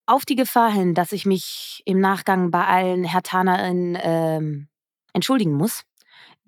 Auf 0.05 0.25
die 0.25 0.35
Gefahr 0.35 0.71
hin, 0.71 0.93
dass 0.93 1.11
ich 1.11 1.25
mich 1.25 1.81
im 1.85 1.99
Nachgang 1.99 2.51
bei 2.51 2.65
allen 2.65 3.03
Herthanerinnen 3.03 3.97
ähm, 4.01 4.67
entschuldigen 5.13 5.53
muss. 5.53 5.85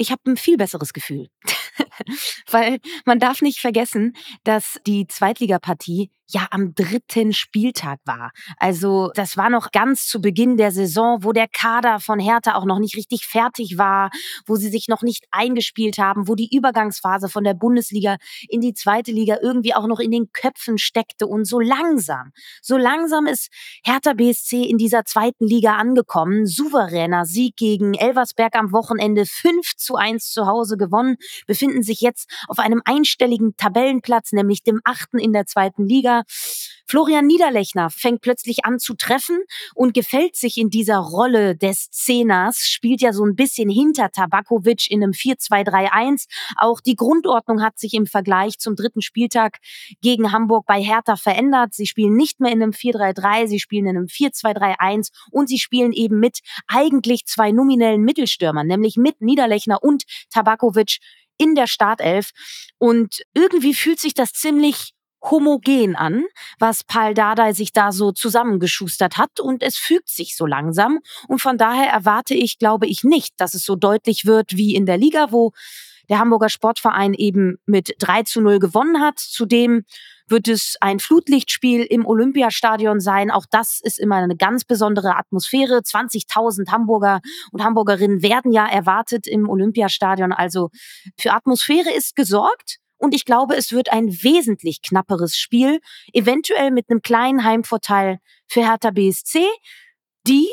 Ich 0.01 0.11
habe 0.11 0.21
ein 0.25 0.35
viel 0.35 0.57
besseres 0.57 0.93
Gefühl. 0.93 1.29
Weil 2.49 2.79
man 3.05 3.19
darf 3.19 3.43
nicht 3.43 3.59
vergessen, 3.59 4.15
dass 4.43 4.79
die 4.87 5.05
Zweitligapartie 5.05 6.09
ja 6.33 6.47
am 6.51 6.73
dritten 6.75 7.33
Spieltag 7.33 7.99
war. 8.05 8.31
Also 8.57 9.11
das 9.15 9.37
war 9.37 9.49
noch 9.49 9.71
ganz 9.71 10.07
zu 10.07 10.21
Beginn 10.21 10.57
der 10.57 10.71
Saison, 10.71 11.23
wo 11.23 11.31
der 11.31 11.47
Kader 11.47 11.99
von 11.99 12.19
Hertha 12.19 12.55
auch 12.55 12.65
noch 12.65 12.79
nicht 12.79 12.95
richtig 12.95 13.25
fertig 13.25 13.77
war, 13.77 14.09
wo 14.45 14.55
sie 14.55 14.69
sich 14.69 14.87
noch 14.87 15.01
nicht 15.01 15.25
eingespielt 15.31 15.97
haben, 15.97 16.27
wo 16.27 16.35
die 16.35 16.55
Übergangsphase 16.55 17.29
von 17.29 17.43
der 17.43 17.53
Bundesliga 17.53 18.17
in 18.47 18.61
die 18.61 18.73
zweite 18.73 19.11
Liga 19.11 19.37
irgendwie 19.41 19.73
auch 19.73 19.87
noch 19.87 19.99
in 19.99 20.11
den 20.11 20.31
Köpfen 20.33 20.77
steckte 20.77 21.27
und 21.27 21.45
so 21.45 21.59
langsam, 21.59 22.31
so 22.61 22.77
langsam 22.77 23.25
ist 23.25 23.49
Hertha 23.83 24.13
BSC 24.13 24.63
in 24.63 24.77
dieser 24.77 25.05
zweiten 25.05 25.45
Liga 25.45 25.75
angekommen. 25.75 26.45
Souveräner 26.45 27.25
Sieg 27.25 27.55
gegen 27.55 27.93
Elversberg 27.93 28.55
am 28.55 28.71
Wochenende 28.71 29.25
5 29.25 29.75
zu 29.75 29.95
1 29.95 30.31
zu 30.31 30.47
Hause 30.47 30.77
gewonnen, 30.77 31.17
befinden 31.47 31.83
sich 31.83 32.01
jetzt 32.01 32.29
auf 32.47 32.59
einem 32.59 32.81
einstelligen 32.85 33.55
Tabellenplatz, 33.57 34.31
nämlich 34.31 34.63
dem 34.63 34.81
achten 34.83 35.17
in 35.17 35.33
der 35.33 35.45
zweiten 35.45 35.85
Liga. 35.85 36.20
Florian 36.91 37.25
Niederlechner 37.25 37.89
fängt 37.89 38.21
plötzlich 38.21 38.65
an 38.65 38.77
zu 38.77 38.95
treffen 38.95 39.39
und 39.75 39.93
gefällt 39.93 40.35
sich 40.35 40.57
in 40.57 40.69
dieser 40.69 40.97
Rolle 40.97 41.55
des 41.55 41.89
Zehners, 41.89 42.67
spielt 42.67 43.01
ja 43.01 43.13
so 43.13 43.23
ein 43.23 43.35
bisschen 43.35 43.69
hinter 43.69 44.11
Tabakovic 44.11 44.91
in 44.91 45.01
einem 45.01 45.13
4-2-3-1. 45.13 46.25
Auch 46.57 46.81
die 46.81 46.95
Grundordnung 46.95 47.61
hat 47.63 47.79
sich 47.79 47.93
im 47.93 48.07
Vergleich 48.07 48.57
zum 48.59 48.75
dritten 48.75 49.01
Spieltag 49.01 49.59
gegen 50.01 50.33
Hamburg 50.33 50.65
bei 50.65 50.81
Hertha 50.81 51.15
verändert. 51.15 51.73
Sie 51.73 51.87
spielen 51.87 52.15
nicht 52.15 52.41
mehr 52.41 52.51
in 52.51 52.61
einem 52.61 52.71
4-3-3, 52.71 53.47
sie 53.47 53.59
spielen 53.59 53.85
in 53.85 53.97
einem 53.97 54.07
4-2-3-1 54.07 55.11
und 55.31 55.47
sie 55.47 55.59
spielen 55.59 55.93
eben 55.93 56.19
mit 56.19 56.39
eigentlich 56.67 57.25
zwei 57.25 57.51
nominellen 57.51 58.01
Mittelstürmern, 58.01 58.67
nämlich 58.67 58.97
mit 58.97 59.21
Niederlechner 59.21 59.81
und 59.81 60.03
Tabakovic 60.29 60.97
in 61.37 61.55
der 61.55 61.67
Startelf. 61.67 62.31
Und 62.77 63.21
irgendwie 63.33 63.73
fühlt 63.73 63.99
sich 63.99 64.13
das 64.13 64.33
ziemlich 64.33 64.93
homogen 65.21 65.95
an, 65.95 66.23
was 66.59 66.83
Paul 66.83 67.13
Dardai 67.13 67.53
sich 67.53 67.73
da 67.73 67.91
so 67.91 68.11
zusammengeschustert 68.11 69.17
hat 69.17 69.39
und 69.39 69.63
es 69.63 69.77
fügt 69.77 70.09
sich 70.09 70.35
so 70.35 70.45
langsam 70.45 70.99
und 71.27 71.41
von 71.41 71.57
daher 71.57 71.91
erwarte 71.91 72.33
ich, 72.33 72.57
glaube 72.57 72.87
ich 72.87 73.03
nicht, 73.03 73.33
dass 73.37 73.53
es 73.53 73.63
so 73.63 73.75
deutlich 73.75 74.25
wird 74.25 74.55
wie 74.55 74.75
in 74.75 74.85
der 74.85 74.97
Liga, 74.97 75.31
wo 75.31 75.51
der 76.09 76.19
Hamburger 76.19 76.49
Sportverein 76.49 77.13
eben 77.13 77.57
mit 77.65 77.95
3 77.99 78.23
zu 78.23 78.41
0 78.41 78.59
gewonnen 78.59 79.01
hat. 79.01 79.17
Zudem 79.17 79.85
wird 80.27 80.49
es 80.49 80.75
ein 80.81 80.99
Flutlichtspiel 80.99 81.83
im 81.83 82.05
Olympiastadion 82.05 82.99
sein. 82.99 83.31
Auch 83.31 83.45
das 83.49 83.79
ist 83.81 83.97
immer 83.97 84.17
eine 84.17 84.35
ganz 84.35 84.65
besondere 84.65 85.15
Atmosphäre. 85.15 85.79
20.000 85.79 86.69
Hamburger 86.69 87.21
und 87.51 87.63
Hamburgerinnen 87.63 88.21
werden 88.21 88.51
ja 88.51 88.67
erwartet 88.67 89.25
im 89.25 89.47
Olympiastadion. 89.49 90.33
Also 90.33 90.69
für 91.17 91.31
Atmosphäre 91.31 91.91
ist 91.91 92.15
gesorgt. 92.15 92.79
Und 93.01 93.15
ich 93.15 93.25
glaube, 93.25 93.55
es 93.55 93.71
wird 93.71 93.91
ein 93.91 94.09
wesentlich 94.09 94.83
knapperes 94.83 95.35
Spiel, 95.35 95.79
eventuell 96.13 96.69
mit 96.69 96.89
einem 96.89 97.01
kleinen 97.01 97.43
Heimvorteil 97.43 98.19
für 98.47 98.61
Hertha 98.61 98.91
BSC, 98.91 99.43
die 100.27 100.47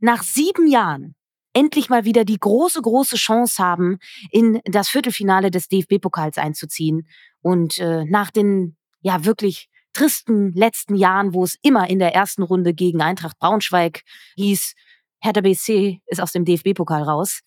nach 0.00 0.24
sieben 0.24 0.66
Jahren 0.66 1.14
endlich 1.52 1.90
mal 1.90 2.04
wieder 2.04 2.24
die 2.24 2.40
große, 2.40 2.82
große 2.82 3.14
Chance 3.14 3.62
haben, 3.62 3.98
in 4.32 4.60
das 4.64 4.88
Viertelfinale 4.88 5.52
des 5.52 5.68
DFB-Pokals 5.68 6.38
einzuziehen. 6.38 7.06
Und 7.40 7.78
äh, 7.78 8.04
nach 8.04 8.32
den 8.32 8.76
ja 9.00 9.24
wirklich 9.24 9.68
tristen 9.92 10.52
letzten 10.54 10.96
Jahren, 10.96 11.34
wo 11.34 11.44
es 11.44 11.56
immer 11.62 11.88
in 11.88 12.00
der 12.00 12.16
ersten 12.16 12.42
Runde 12.42 12.74
gegen 12.74 13.00
Eintracht 13.00 13.38
Braunschweig 13.38 14.02
hieß, 14.34 14.74
Hertha 15.20 15.40
BSC 15.40 16.00
ist 16.06 16.20
aus 16.20 16.32
dem 16.32 16.44
DFB-Pokal 16.44 17.04
raus, 17.04 17.42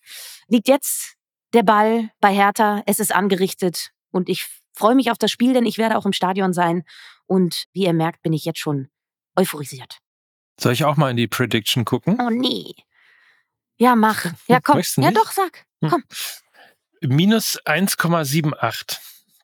liegt 0.48 0.68
jetzt 0.68 1.16
der 1.52 1.62
Ball 1.62 2.10
bei 2.20 2.32
Hertha. 2.32 2.82
Es 2.86 3.00
ist 3.00 3.14
angerichtet. 3.14 3.90
Und 4.16 4.28
ich 4.28 4.48
freue 4.72 4.94
mich 4.94 5.10
auf 5.10 5.18
das 5.18 5.30
Spiel, 5.30 5.52
denn 5.52 5.66
ich 5.66 5.78
werde 5.78 5.96
auch 5.96 6.06
im 6.06 6.12
Stadion 6.12 6.52
sein. 6.52 6.84
Und 7.26 7.66
wie 7.72 7.84
ihr 7.84 7.92
merkt, 7.92 8.22
bin 8.22 8.32
ich 8.32 8.44
jetzt 8.44 8.58
schon 8.58 8.88
euphorisiert. 9.36 9.98
Soll 10.58 10.72
ich 10.72 10.84
auch 10.84 10.96
mal 10.96 11.10
in 11.10 11.16
die 11.16 11.28
Prediction 11.28 11.84
gucken? 11.84 12.18
Oh 12.20 12.30
nee. 12.30 12.74
Ja, 13.76 13.94
mach. 13.94 14.24
Ja, 14.48 14.60
komm. 14.60 14.80
Ja, 14.96 15.10
doch, 15.10 15.30
sag. 15.32 15.66
Hm. 15.82 15.90
Komm. 15.90 16.04
Minus 17.02 17.60
1,78 17.64 18.98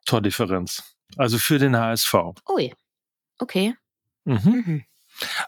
Tordifferenz. 0.05 0.83
Also 1.17 1.37
für 1.37 1.59
den 1.59 1.77
HSV. 1.77 2.13
Ui. 2.49 2.73
Okay. 3.37 3.75
Mhm. 4.25 4.63
mhm. 4.65 4.85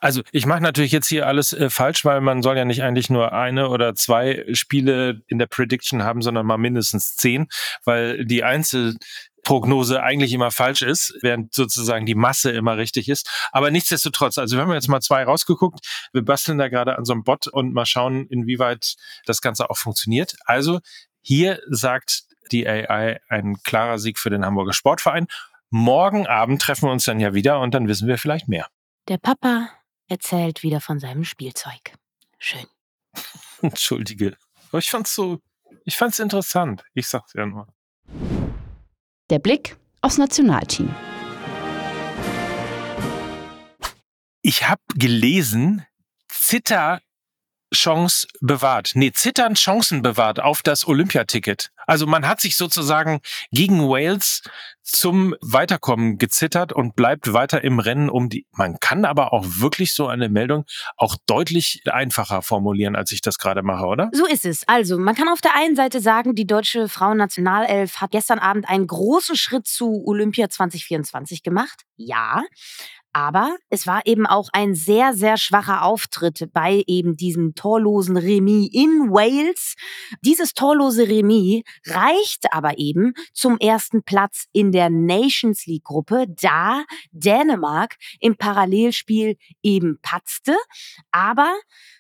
Also 0.06 0.22
ich 0.32 0.46
mache 0.46 0.62
natürlich 0.62 0.92
jetzt 0.92 1.08
hier 1.08 1.26
alles 1.26 1.52
äh, 1.52 1.72
falsch, 1.72 2.06
weil 2.06 2.22
man 2.22 2.44
soll 2.44 2.56
ja 2.56 2.64
nicht 2.64 2.84
eigentlich 2.84 3.10
nur 3.10 3.34
eine 3.34 3.70
oder 3.70 3.96
zwei 3.96 4.46
Spiele 4.54 5.24
in 5.26 5.40
der 5.40 5.48
Prediction 5.48 6.04
haben, 6.04 6.22
sondern 6.22 6.46
mal 6.46 6.60
mindestens 6.60 7.16
zehn, 7.16 7.48
weil 7.86 8.24
die 8.24 8.44
Einzelprognose 8.44 10.04
eigentlich 10.04 10.32
immer 10.34 10.52
falsch 10.52 10.84
ist, 10.84 11.18
während 11.24 11.56
sozusagen 11.56 12.06
die 12.06 12.14
Masse 12.14 12.52
immer 12.52 12.78
richtig 12.78 13.10
ist. 13.10 13.32
Aber 13.52 13.72
nichtsdestotrotz, 13.72 14.38
also 14.38 14.56
wir 14.56 14.62
haben 14.62 14.74
jetzt 14.74 14.90
mal 14.90 15.02
zwei 15.02 15.24
rausgeguckt. 15.24 15.80
Wir 16.14 16.22
basteln 16.22 16.60
da 16.60 16.68
gerade 16.68 17.00
an 17.00 17.06
so 17.06 17.14
einem 17.14 17.24
Bot 17.24 17.48
und 17.48 17.74
mal 17.74 17.88
schauen, 17.88 18.28
inwieweit 18.28 18.98
das 19.26 19.42
Ganze 19.42 19.72
auch 19.72 19.78
funktioniert. 19.78 20.36
Also 20.46 20.82
hier 21.24 21.62
sagt 21.68 22.26
die 22.52 22.68
AI 22.68 23.20
ein 23.28 23.56
klarer 23.64 23.98
Sieg 23.98 24.20
für 24.20 24.30
den 24.30 24.46
Hamburger 24.46 24.74
Sportverein. 24.74 25.26
Morgen 25.72 26.28
Abend 26.28 26.62
treffen 26.62 26.90
wir 26.90 26.92
uns 26.92 27.06
dann 27.06 27.20
ja 27.20 27.34
wieder 27.34 27.60
und 27.60 27.74
dann 27.74 27.88
wissen 27.88 28.08
wir 28.08 28.20
vielleicht 28.20 28.48
mehr. 28.48 28.68
Der 29.08 29.18
Papa 29.18 29.70
erzählt 30.08 30.64
wieder 30.64 30.82
von 30.82 31.00
seinem 31.00 31.24
Spielzeug. 31.24 31.94
Schön. 32.38 32.66
Entschuldige. 33.62 34.38
Aber 34.70 34.80
ich 34.80 34.90
fand's 34.90 35.16
so, 35.16 35.40
ich 35.84 35.96
fand's 35.96 36.20
interessant. 36.20 36.84
Ich 36.94 37.08
sag's 37.08 37.34
ja 37.34 37.46
nur. 37.46 37.68
Der 39.30 39.40
Blick 39.40 39.78
aufs 40.02 40.18
Nationalteam. 40.18 40.94
Ich 44.42 44.68
habe 44.70 44.82
gelesen, 44.96 45.86
Zitter 46.28 47.02
Chance 47.76 48.28
bewahrt. 48.42 48.92
Nee, 48.96 49.12
zittern 49.12 49.56
Chancen 49.56 50.02
bewahrt 50.02 50.40
auf 50.40 50.62
das 50.64 50.88
Olympiaticket. 50.88 51.70
Also 51.88 52.08
man 52.08 52.28
hat 52.28 52.42
sich 52.42 52.58
sozusagen 52.58 53.22
gegen 53.52 53.88
Wales 53.88 54.42
zum 54.82 55.36
Weiterkommen 55.42 56.18
gezittert 56.18 56.72
und 56.72 56.96
bleibt 56.96 57.34
weiter 57.34 57.64
im 57.64 57.80
Rennen 57.80 58.10
um 58.10 58.30
die. 58.30 58.46
Man 58.52 58.80
kann 58.80 59.04
aber 59.04 59.34
auch 59.34 59.44
wirklich 59.46 59.94
so 59.94 60.08
eine 60.08 60.30
Meldung 60.30 60.66
auch 60.96 61.16
deutlich 61.26 61.82
einfacher 61.86 62.42
formulieren, 62.42 62.96
als 62.96 63.12
ich 63.12 63.22
das 63.22 63.38
gerade 63.38 63.64
mache, 63.64 63.86
oder? 63.86 64.10
So 64.14 64.26
ist 64.26 64.46
es. 64.46 64.68
Also, 64.68 64.98
man 65.00 65.16
kann 65.16 65.28
auf 65.28 65.42
der 65.42 65.56
einen 65.56 65.76
Seite 65.76 66.02
sagen, 66.02 66.36
die 66.36 66.46
deutsche 66.46 66.88
Frauennationalelf 66.88 68.00
hat 68.00 68.12
gestern 68.12 68.40
Abend 68.40 68.70
einen 68.70 68.86
großen 68.86 69.36
Schritt 69.36 69.68
zu 69.68 70.04
Olympia 70.06 70.50
2024 70.50 71.42
gemacht. 71.42 71.82
Ja. 71.98 72.44
Aber 73.16 73.56
es 73.70 73.88
war 73.88 74.02
eben 74.04 74.28
auch 74.28 74.50
ein 74.52 74.76
sehr, 74.76 75.14
sehr 75.14 75.38
schwacher 75.38 75.84
Auftritt 75.84 76.50
bei 76.52 76.84
eben 76.86 77.16
diesem 77.16 77.56
torlosen 77.56 78.18
Remis 78.18 78.70
in 78.74 79.10
Wales. 79.10 79.76
Dieses 80.20 80.54
torlose 80.54 81.08
Remis 81.08 81.64
reicht 81.86 82.52
aber 82.52 82.78
eben 82.78 83.14
zum 83.32 83.58
ersten 83.58 84.04
Platz 84.04 84.48
in 84.52 84.74
der 84.74 84.90
Nations 84.90 85.66
League 85.66 85.86
Gruppe, 85.86 86.26
da 86.28 86.84
Dänemark 87.12 87.96
im 88.20 88.36
Parallelspiel 88.36 89.38
eben 89.64 89.98
patzte. 90.02 90.58
Aber 91.12 91.56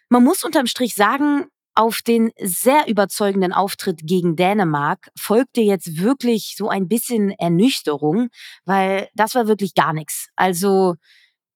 man 0.10 0.22
muss 0.22 0.44
unterm 0.44 0.68
Strich 0.68 0.96
sagen, 0.96 1.46
auf 1.76 2.02
den 2.02 2.32
sehr 2.42 2.88
überzeugenden 2.88 3.54
Auftritt 3.54 4.02
gegen 4.04 4.36
Dänemark 4.36 5.10
folgte 5.20 5.62
jetzt 5.62 5.98
wirklich 6.00 6.56
so 6.58 6.70
ein 6.70 6.88
bisschen 6.88 7.32
Ernüchterung, 7.32 8.30
weil 8.66 9.10
das 9.16 9.36
war 9.36 9.48
wirklich 9.48 9.74
gar 9.76 9.94
nichts. 9.94 10.30
Also 10.36 10.96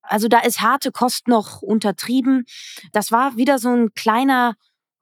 Also 0.04 0.28
da 0.28 0.40
ist 0.40 0.62
harte 0.62 0.92
Kost 0.92 1.28
noch 1.28 1.62
untertrieben. 1.62 2.46
Das 2.94 3.12
war 3.12 3.38
wieder 3.38 3.60
so 3.60 3.70
ein 3.70 3.94
kleiner 3.94 4.56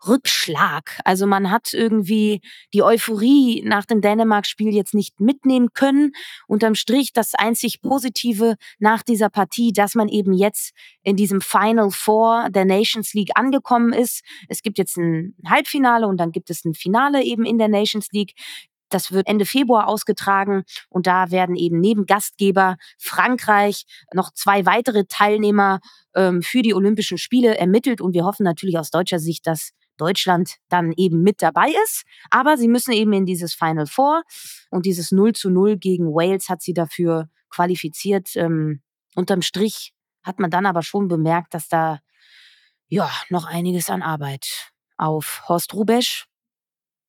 Rückschlag. 0.06 1.00
Also 1.04 1.26
man 1.26 1.50
hat 1.50 1.74
irgendwie 1.74 2.42
die 2.74 2.84
Euphorie 2.84 3.64
nach 3.66 3.86
dem 3.86 4.02
Dänemark-Spiel 4.02 4.74
jetzt 4.74 4.94
nicht 4.94 5.20
mitnehmen 5.20 5.70
können. 5.74 6.12
Unterm 6.48 6.76
Strich 6.76 7.14
das 7.14 7.34
einzig 7.34 7.82
Positive 7.82 8.56
nach 8.80 9.04
dieser 9.04 9.30
Partie, 9.30 9.74
dass 9.74 9.96
man 9.96 10.08
eben 10.08 10.34
jetzt 10.34 10.74
in 11.04 11.16
diesem 11.16 11.42
Final 11.42 11.92
Four 11.92 12.50
der 12.50 12.66
Nations 12.66 13.14
League 13.14 13.32
angekommen 13.36 13.94
ist. 13.94 14.24
Es 14.50 14.62
gibt 14.62 14.78
jetzt 14.78 14.98
ein 14.98 15.36
Halbfinale 15.46 16.08
und 16.08 16.18
dann 16.18 16.32
gibt 16.32 16.50
es 16.50 16.66
ein 16.66 16.74
Finale 16.74 17.24
eben 17.24 17.46
in 17.46 17.58
der 17.58 17.68
Nations 17.68 18.10
League. 18.12 18.34
Das 18.90 19.12
wird 19.12 19.28
Ende 19.28 19.46
Februar 19.46 19.88
ausgetragen 19.88 20.64
und 20.90 21.08
da 21.08 21.30
werden 21.30 21.56
eben 21.56 21.80
neben 21.80 22.06
Gastgeber 22.06 22.78
Frankreich 22.98 23.86
noch 24.14 24.32
zwei 24.34 24.66
weitere 24.66 25.04
Teilnehmer 25.06 25.80
ähm, 26.16 26.42
für 26.42 26.62
die 26.62 26.74
Olympischen 26.74 27.18
Spiele 27.18 27.58
ermittelt 27.58 28.00
und 28.00 28.14
wir 28.14 28.24
hoffen 28.24 28.44
natürlich 28.44 28.78
aus 28.78 28.90
deutscher 28.90 29.20
Sicht, 29.20 29.46
dass 29.46 29.72
Deutschland 29.98 30.56
dann 30.70 30.94
eben 30.94 31.22
mit 31.22 31.42
dabei 31.42 31.74
ist. 31.86 32.04
Aber 32.30 32.58
sie 32.58 32.68
müssen 32.68 32.92
eben 32.92 33.14
in 33.14 33.26
dieses 33.26 33.54
Final 33.54 33.88
Four 33.88 34.24
und 34.70 34.86
dieses 34.86 35.12
0 35.12 35.34
zu 35.34 35.50
0 35.50 35.78
gegen 35.78 36.08
Wales 36.14 36.50
hat 36.50 36.62
sie 36.62 36.74
dafür 36.74 37.30
qualifiziert. 37.50 38.36
Ähm, 38.36 38.82
unterm 39.16 39.42
Strich 39.42 39.94
hat 40.24 40.40
man 40.40 40.52
dann 40.52 40.66
aber 40.66 40.84
schon 40.84 41.08
bemerkt, 41.08 41.54
dass 41.54 41.68
da 41.68 42.00
ja 42.88 43.10
noch 43.30 43.46
einiges 43.46 43.90
an 43.90 44.02
Arbeit 44.02 44.72
auf 44.98 45.44
Horst 45.48 45.74
Rubesch 45.74 46.26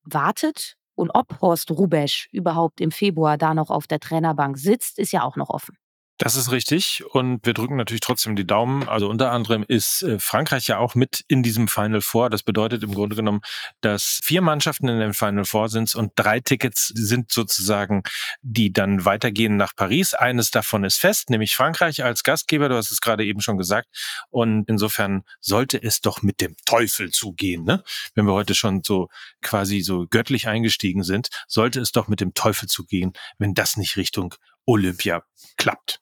wartet. 0.02 0.74
Und 0.94 1.10
ob 1.14 1.40
Horst 1.40 1.70
Rubesch 1.70 2.28
überhaupt 2.32 2.80
im 2.80 2.90
Februar 2.90 3.38
da 3.38 3.54
noch 3.54 3.70
auf 3.70 3.86
der 3.86 4.00
Trainerbank 4.00 4.58
sitzt, 4.58 4.98
ist 4.98 5.12
ja 5.12 5.22
auch 5.22 5.36
noch 5.36 5.48
offen. 5.50 5.76
Das 6.20 6.34
ist 6.34 6.50
richtig 6.50 7.04
und 7.10 7.46
wir 7.46 7.54
drücken 7.54 7.76
natürlich 7.76 8.00
trotzdem 8.00 8.34
die 8.34 8.44
Daumen. 8.44 8.88
Also 8.88 9.08
unter 9.08 9.30
anderem 9.30 9.64
ist 9.66 10.02
äh, 10.02 10.18
Frankreich 10.18 10.66
ja 10.66 10.78
auch 10.78 10.96
mit 10.96 11.24
in 11.28 11.44
diesem 11.44 11.68
Final 11.68 12.00
Four. 12.00 12.28
Das 12.28 12.42
bedeutet 12.42 12.82
im 12.82 12.92
Grunde 12.92 13.14
genommen, 13.14 13.40
dass 13.82 14.18
vier 14.24 14.42
Mannschaften 14.42 14.88
in 14.88 14.98
dem 14.98 15.14
Final 15.14 15.44
Four 15.44 15.68
sind 15.68 15.94
und 15.94 16.10
drei 16.16 16.40
Tickets 16.40 16.88
sind 16.88 17.30
sozusagen, 17.30 18.02
die 18.42 18.72
dann 18.72 19.04
weitergehen 19.04 19.56
nach 19.56 19.76
Paris. 19.76 20.12
Eines 20.12 20.50
davon 20.50 20.82
ist 20.82 20.98
fest, 20.98 21.30
nämlich 21.30 21.54
Frankreich 21.54 22.02
als 22.02 22.24
Gastgeber. 22.24 22.68
Du 22.68 22.74
hast 22.74 22.90
es 22.90 23.00
gerade 23.00 23.24
eben 23.24 23.40
schon 23.40 23.56
gesagt. 23.56 23.86
Und 24.28 24.68
insofern 24.68 25.22
sollte 25.40 25.80
es 25.80 26.00
doch 26.00 26.22
mit 26.22 26.40
dem 26.40 26.56
Teufel 26.64 27.12
zugehen, 27.12 27.62
ne? 27.62 27.84
Wenn 28.16 28.26
wir 28.26 28.32
heute 28.32 28.56
schon 28.56 28.82
so 28.82 29.08
quasi 29.40 29.82
so 29.82 30.06
göttlich 30.10 30.48
eingestiegen 30.48 31.04
sind, 31.04 31.28
sollte 31.46 31.78
es 31.78 31.92
doch 31.92 32.08
mit 32.08 32.20
dem 32.20 32.34
Teufel 32.34 32.68
zugehen, 32.68 33.12
wenn 33.38 33.54
das 33.54 33.76
nicht 33.76 33.96
Richtung 33.96 34.34
Olympia 34.66 35.22
klappt. 35.56 36.00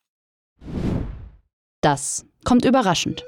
Das 1.86 2.26
kommt 2.44 2.64
überraschend. 2.64 3.24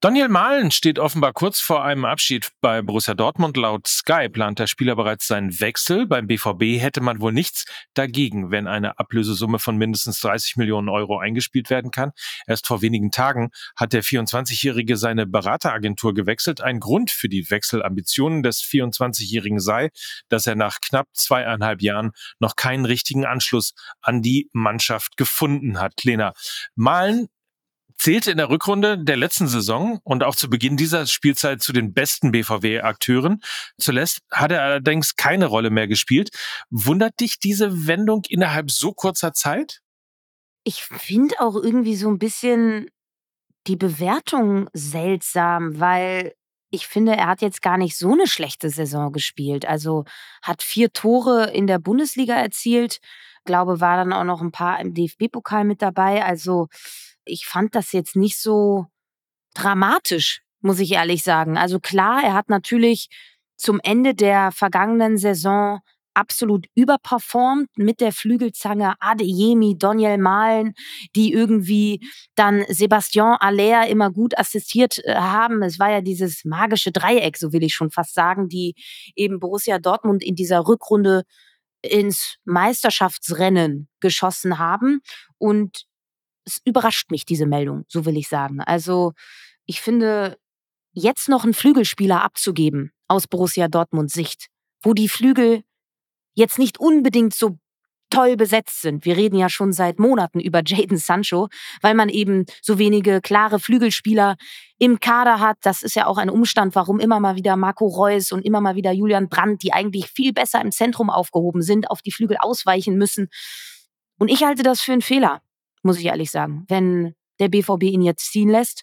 Daniel 0.00 0.28
Mahlen 0.28 0.70
steht 0.72 0.98
offenbar 0.98 1.32
kurz 1.32 1.58
vor 1.58 1.82
einem 1.82 2.04
Abschied 2.04 2.50
bei 2.60 2.82
Borussia 2.82 3.14
Dortmund. 3.14 3.56
Laut 3.56 3.86
Sky 3.86 4.28
plant 4.28 4.58
der 4.58 4.66
Spieler 4.66 4.94
bereits 4.94 5.26
seinen 5.26 5.58
Wechsel. 5.58 6.06
Beim 6.06 6.26
BVB 6.26 6.78
hätte 6.78 7.00
man 7.00 7.22
wohl 7.22 7.32
nichts 7.32 7.64
dagegen, 7.94 8.50
wenn 8.50 8.66
eine 8.66 8.98
Ablösesumme 8.98 9.58
von 9.58 9.78
mindestens 9.78 10.20
30 10.20 10.56
Millionen 10.56 10.90
Euro 10.90 11.18
eingespielt 11.18 11.70
werden 11.70 11.92
kann. 11.92 12.12
Erst 12.46 12.66
vor 12.66 12.82
wenigen 12.82 13.10
Tagen 13.10 13.48
hat 13.74 13.94
der 13.94 14.04
24-Jährige 14.04 14.98
seine 14.98 15.24
Berateragentur 15.26 16.12
gewechselt. 16.12 16.60
Ein 16.60 16.78
Grund 16.78 17.10
für 17.10 17.30
die 17.30 17.50
Wechselambitionen 17.50 18.42
des 18.42 18.60
24-Jährigen 18.60 19.60
sei, 19.60 19.88
dass 20.28 20.46
er 20.46 20.56
nach 20.56 20.82
knapp 20.82 21.08
zweieinhalb 21.14 21.80
Jahren 21.80 22.12
noch 22.38 22.54
keinen 22.56 22.84
richtigen 22.84 23.24
Anschluss 23.24 23.72
an 24.02 24.20
die 24.20 24.50
Mannschaft 24.52 25.16
gefunden 25.16 25.80
hat. 25.80 26.04
Lena, 26.04 26.34
Mahlen 26.74 27.28
zählte 27.98 28.30
in 28.30 28.36
der 28.36 28.48
Rückrunde 28.48 28.98
der 28.98 29.16
letzten 29.16 29.48
Saison 29.48 30.00
und 30.04 30.22
auch 30.22 30.34
zu 30.34 30.48
Beginn 30.48 30.76
dieser 30.76 31.06
Spielzeit 31.06 31.62
zu 31.62 31.72
den 31.72 31.92
besten 31.92 32.30
BVW-Akteuren. 32.32 33.40
Zuletzt 33.78 34.20
hat 34.30 34.52
er 34.52 34.62
allerdings 34.62 35.16
keine 35.16 35.46
Rolle 35.46 35.70
mehr 35.70 35.88
gespielt. 35.88 36.30
Wundert 36.70 37.20
dich 37.20 37.38
diese 37.38 37.86
Wendung 37.86 38.22
innerhalb 38.28 38.70
so 38.70 38.92
kurzer 38.92 39.32
Zeit? 39.32 39.80
Ich 40.64 40.82
finde 40.82 41.36
auch 41.40 41.54
irgendwie 41.54 41.96
so 41.96 42.08
ein 42.08 42.18
bisschen 42.18 42.88
die 43.66 43.76
Bewertung 43.76 44.68
seltsam, 44.72 45.80
weil 45.80 46.34
ich 46.70 46.86
finde, 46.86 47.16
er 47.16 47.28
hat 47.28 47.42
jetzt 47.42 47.62
gar 47.62 47.78
nicht 47.78 47.96
so 47.96 48.12
eine 48.12 48.26
schlechte 48.26 48.70
Saison 48.70 49.12
gespielt. 49.12 49.66
Also 49.66 50.04
hat 50.42 50.62
vier 50.62 50.92
Tore 50.92 51.50
in 51.50 51.66
der 51.66 51.78
Bundesliga 51.78 52.34
erzielt, 52.34 53.00
glaube, 53.46 53.80
war 53.80 53.96
dann 53.96 54.12
auch 54.12 54.24
noch 54.24 54.42
ein 54.42 54.52
paar 54.52 54.78
im 54.80 54.92
DFB-Pokal 54.92 55.64
mit 55.64 55.80
dabei. 55.80 56.22
Also 56.24 56.68
ich 57.26 57.46
fand 57.46 57.74
das 57.74 57.92
jetzt 57.92 58.16
nicht 58.16 58.38
so 58.40 58.86
dramatisch, 59.54 60.42
muss 60.60 60.80
ich 60.80 60.92
ehrlich 60.92 61.22
sagen. 61.22 61.58
Also 61.58 61.80
klar, 61.80 62.22
er 62.24 62.34
hat 62.34 62.48
natürlich 62.48 63.08
zum 63.56 63.80
Ende 63.82 64.14
der 64.14 64.52
vergangenen 64.52 65.18
Saison 65.18 65.80
absolut 66.16 66.66
überperformt 66.74 67.68
mit 67.76 68.00
der 68.00 68.10
Flügelzange 68.10 68.94
Adeyemi, 69.00 69.76
Daniel 69.78 70.16
Mahlen, 70.16 70.72
die 71.14 71.32
irgendwie 71.32 72.00
dann 72.34 72.64
Sebastian 72.68 73.36
Aller 73.38 73.86
immer 73.86 74.10
gut 74.10 74.36
assistiert 74.38 74.98
äh, 75.04 75.14
haben. 75.14 75.62
Es 75.62 75.78
war 75.78 75.90
ja 75.90 76.00
dieses 76.00 76.44
magische 76.44 76.90
Dreieck, 76.90 77.36
so 77.36 77.52
will 77.52 77.62
ich 77.62 77.74
schon 77.74 77.90
fast 77.90 78.14
sagen, 78.14 78.48
die 78.48 78.74
eben 79.14 79.38
Borussia 79.40 79.78
Dortmund 79.78 80.22
in 80.22 80.34
dieser 80.34 80.66
Rückrunde 80.66 81.24
ins 81.82 82.36
Meisterschaftsrennen 82.44 83.88
geschossen 84.00 84.58
haben. 84.58 85.00
Und 85.36 85.84
es 86.46 86.60
überrascht 86.64 87.10
mich, 87.10 87.26
diese 87.26 87.44
Meldung, 87.44 87.84
so 87.88 88.06
will 88.06 88.16
ich 88.16 88.28
sagen. 88.28 88.60
Also 88.60 89.12
ich 89.66 89.80
finde, 89.80 90.38
jetzt 90.92 91.28
noch 91.28 91.44
einen 91.44 91.54
Flügelspieler 91.54 92.22
abzugeben 92.22 92.92
aus 93.08 93.26
Borussia 93.26 93.68
Dortmunds 93.68 94.14
Sicht, 94.14 94.46
wo 94.80 94.94
die 94.94 95.08
Flügel 95.08 95.62
jetzt 96.34 96.58
nicht 96.58 96.78
unbedingt 96.78 97.34
so 97.34 97.58
toll 98.08 98.36
besetzt 98.36 98.82
sind. 98.82 99.04
Wir 99.04 99.16
reden 99.16 99.36
ja 99.36 99.48
schon 99.48 99.72
seit 99.72 99.98
Monaten 99.98 100.38
über 100.38 100.62
Jaden 100.66 100.96
Sancho, 100.96 101.48
weil 101.82 101.94
man 101.94 102.08
eben 102.08 102.46
so 102.62 102.78
wenige 102.78 103.20
klare 103.20 103.58
Flügelspieler 103.58 104.36
im 104.78 105.00
Kader 105.00 105.40
hat. 105.40 105.58
Das 105.62 105.82
ist 105.82 105.96
ja 105.96 106.06
auch 106.06 106.18
ein 106.18 106.30
Umstand, 106.30 106.76
warum 106.76 107.00
immer 107.00 107.18
mal 107.18 107.34
wieder 107.34 107.56
Marco 107.56 107.86
Reus 107.86 108.30
und 108.30 108.44
immer 108.44 108.60
mal 108.60 108.76
wieder 108.76 108.92
Julian 108.92 109.28
Brandt, 109.28 109.62
die 109.64 109.72
eigentlich 109.72 110.06
viel 110.08 110.32
besser 110.32 110.60
im 110.60 110.70
Zentrum 110.70 111.10
aufgehoben 111.10 111.62
sind, 111.62 111.90
auf 111.90 112.00
die 112.00 112.12
Flügel 112.12 112.36
ausweichen 112.38 112.96
müssen. 112.96 113.28
Und 114.18 114.28
ich 114.28 114.44
halte 114.44 114.62
das 114.62 114.80
für 114.80 114.92
einen 114.92 115.02
Fehler 115.02 115.42
muss 115.86 115.98
ich 115.98 116.06
ehrlich 116.06 116.30
sagen, 116.30 116.64
wenn 116.68 117.14
der 117.38 117.48
BVB 117.48 117.84
ihn 117.84 118.02
jetzt 118.02 118.30
ziehen 118.30 118.50
lässt, 118.50 118.82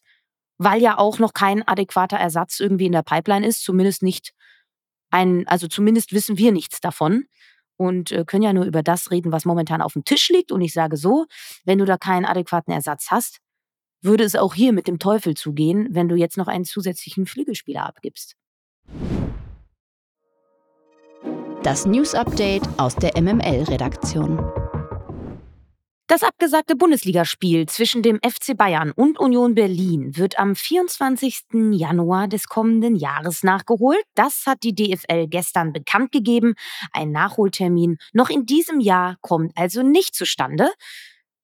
weil 0.57 0.81
ja 0.81 0.97
auch 0.97 1.19
noch 1.19 1.33
kein 1.33 1.67
adäquater 1.67 2.17
Ersatz 2.17 2.59
irgendwie 2.59 2.85
in 2.85 2.91
der 2.91 3.03
Pipeline 3.03 3.45
ist, 3.45 3.63
zumindest 3.63 4.03
nicht 4.03 4.33
ein, 5.11 5.47
also 5.47 5.67
zumindest 5.67 6.13
wissen 6.13 6.37
wir 6.37 6.51
nichts 6.51 6.79
davon 6.79 7.25
und 7.77 8.11
äh, 8.11 8.23
können 8.25 8.43
ja 8.43 8.53
nur 8.53 8.65
über 8.65 8.83
das 8.83 9.11
reden, 9.11 9.31
was 9.31 9.45
momentan 9.45 9.81
auf 9.81 9.93
dem 9.93 10.05
Tisch 10.05 10.29
liegt. 10.29 10.51
Und 10.51 10.61
ich 10.61 10.73
sage 10.73 10.97
so, 10.97 11.25
wenn 11.65 11.79
du 11.79 11.85
da 11.85 11.97
keinen 11.97 12.25
adäquaten 12.25 12.73
Ersatz 12.73 13.07
hast, 13.09 13.39
würde 14.01 14.23
es 14.23 14.35
auch 14.35 14.53
hier 14.53 14.73
mit 14.73 14.87
dem 14.87 14.99
Teufel 14.99 15.35
zugehen, 15.35 15.87
wenn 15.91 16.09
du 16.09 16.15
jetzt 16.15 16.37
noch 16.37 16.47
einen 16.47 16.65
zusätzlichen 16.65 17.25
Flügelspieler 17.25 17.85
abgibst. 17.85 18.35
Das 21.63 21.85
News 21.85 22.13
Update 22.13 22.67
aus 22.77 22.95
der 22.95 23.19
MML-Redaktion. 23.21 24.62
Das 26.07 26.21
abgesagte 26.21 26.75
Bundesligaspiel 26.75 27.65
zwischen 27.67 28.01
dem 28.03 28.19
FC 28.19 28.57
Bayern 28.57 28.91
und 28.91 29.17
Union 29.17 29.55
Berlin 29.55 30.17
wird 30.17 30.37
am 30.37 30.53
24. 30.53 31.45
Januar 31.71 32.27
des 32.27 32.47
kommenden 32.47 32.97
Jahres 32.97 33.41
nachgeholt. 33.41 34.03
Das 34.13 34.45
hat 34.45 34.63
die 34.63 34.75
DFL 34.75 35.27
gestern 35.27 35.71
bekannt 35.71 36.11
gegeben. 36.11 36.55
Ein 36.91 37.11
Nachholtermin 37.11 37.99
noch 38.11 38.29
in 38.29 38.45
diesem 38.45 38.81
Jahr 38.81 39.15
kommt 39.21 39.57
also 39.57 39.81
nicht 39.81 40.13
zustande. 40.13 40.69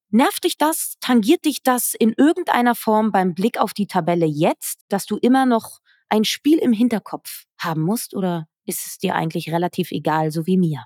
Nervt 0.10 0.44
dich 0.44 0.58
das? 0.58 0.96
Tangiert 1.00 1.46
dich 1.46 1.64
das 1.64 1.94
in 1.94 2.14
irgendeiner 2.18 2.76
Form 2.76 3.14
beim 3.14 3.36
Blick 3.36 3.60
auf 3.60 3.74
die 3.74 3.88
Tabelle 3.88 4.26
jetzt, 4.26 4.82
dass 4.90 5.06
du 5.06 5.16
immer 5.16 5.46
noch 5.46 5.80
ein 6.10 6.26
Spiel 6.26 6.58
im 6.58 6.74
Hinterkopf 6.74 7.46
haben 7.58 7.82
musst? 7.82 8.14
Oder 8.14 8.48
ist 8.66 8.86
es 8.86 8.98
dir 8.98 9.16
eigentlich 9.16 9.54
relativ 9.54 9.92
egal, 9.92 10.32
so 10.32 10.46
wie 10.46 10.58
mir? 10.58 10.84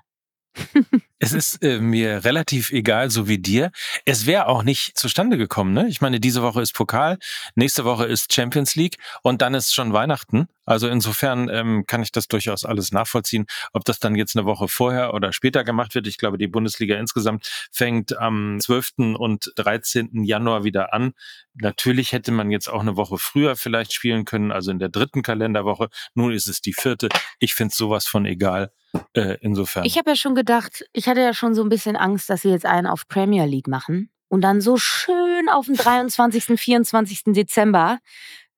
Es 1.20 1.32
ist 1.32 1.62
äh, 1.62 1.78
mir 1.78 2.24
relativ 2.24 2.72
egal, 2.72 3.08
so 3.08 3.28
wie 3.28 3.38
dir. 3.38 3.70
Es 4.04 4.26
wäre 4.26 4.48
auch 4.48 4.64
nicht 4.64 4.98
zustande 4.98 5.38
gekommen. 5.38 5.72
Ne? 5.72 5.86
Ich 5.88 6.00
meine, 6.00 6.18
diese 6.18 6.42
Woche 6.42 6.60
ist 6.60 6.74
Pokal, 6.74 7.18
nächste 7.54 7.84
Woche 7.84 8.04
ist 8.06 8.32
Champions 8.32 8.74
League 8.74 8.96
und 9.22 9.40
dann 9.40 9.54
ist 9.54 9.72
schon 9.72 9.92
Weihnachten. 9.92 10.48
Also 10.64 10.88
insofern 10.88 11.48
ähm, 11.50 11.84
kann 11.86 12.02
ich 12.02 12.10
das 12.10 12.26
durchaus 12.26 12.64
alles 12.64 12.90
nachvollziehen. 12.90 13.46
Ob 13.72 13.84
das 13.84 14.00
dann 14.00 14.16
jetzt 14.16 14.36
eine 14.36 14.44
Woche 14.44 14.66
vorher 14.66 15.14
oder 15.14 15.32
später 15.32 15.62
gemacht 15.62 15.94
wird. 15.94 16.06
Ich 16.08 16.18
glaube, 16.18 16.36
die 16.36 16.48
Bundesliga 16.48 16.96
insgesamt 16.96 17.48
fängt 17.70 18.18
am 18.18 18.58
12. 18.60 19.16
und 19.16 19.52
13. 19.56 20.24
Januar 20.24 20.64
wieder 20.64 20.92
an. 20.92 21.12
Natürlich 21.54 22.12
hätte 22.12 22.32
man 22.32 22.50
jetzt 22.50 22.68
auch 22.68 22.80
eine 22.80 22.96
Woche 22.96 23.18
früher 23.18 23.54
vielleicht 23.56 23.92
spielen 23.92 24.24
können, 24.24 24.50
also 24.50 24.70
in 24.70 24.80
der 24.80 24.88
dritten 24.88 25.22
Kalenderwoche. 25.22 25.88
Nun 26.14 26.32
ist 26.32 26.48
es 26.48 26.60
die 26.60 26.72
vierte. 26.72 27.08
Ich 27.38 27.54
finde 27.54 27.74
sowas 27.74 28.06
von 28.06 28.26
egal. 28.26 28.72
Äh, 29.14 29.36
insofern. 29.40 29.84
Ich 29.84 29.98
habe 29.98 30.10
ja 30.10 30.16
schon 30.16 30.34
gedacht, 30.34 30.84
ich 30.92 31.08
hatte 31.08 31.20
ja 31.20 31.34
schon 31.34 31.54
so 31.54 31.62
ein 31.62 31.68
bisschen 31.68 31.96
Angst, 31.96 32.30
dass 32.30 32.42
sie 32.42 32.50
jetzt 32.50 32.66
einen 32.66 32.86
auf 32.86 33.06
Premier 33.08 33.44
League 33.44 33.68
machen 33.68 34.10
und 34.28 34.40
dann 34.42 34.60
so 34.60 34.76
schön 34.76 35.48
auf 35.48 35.66
den 35.66 35.76
23., 35.76 36.58
24. 36.58 37.22
Dezember 37.26 37.98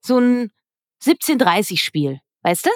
so 0.01 0.19
ein 0.19 0.51
17:30 1.05 1.79
Spiel, 1.79 2.21
weißt 2.43 2.67
du? 2.67 2.71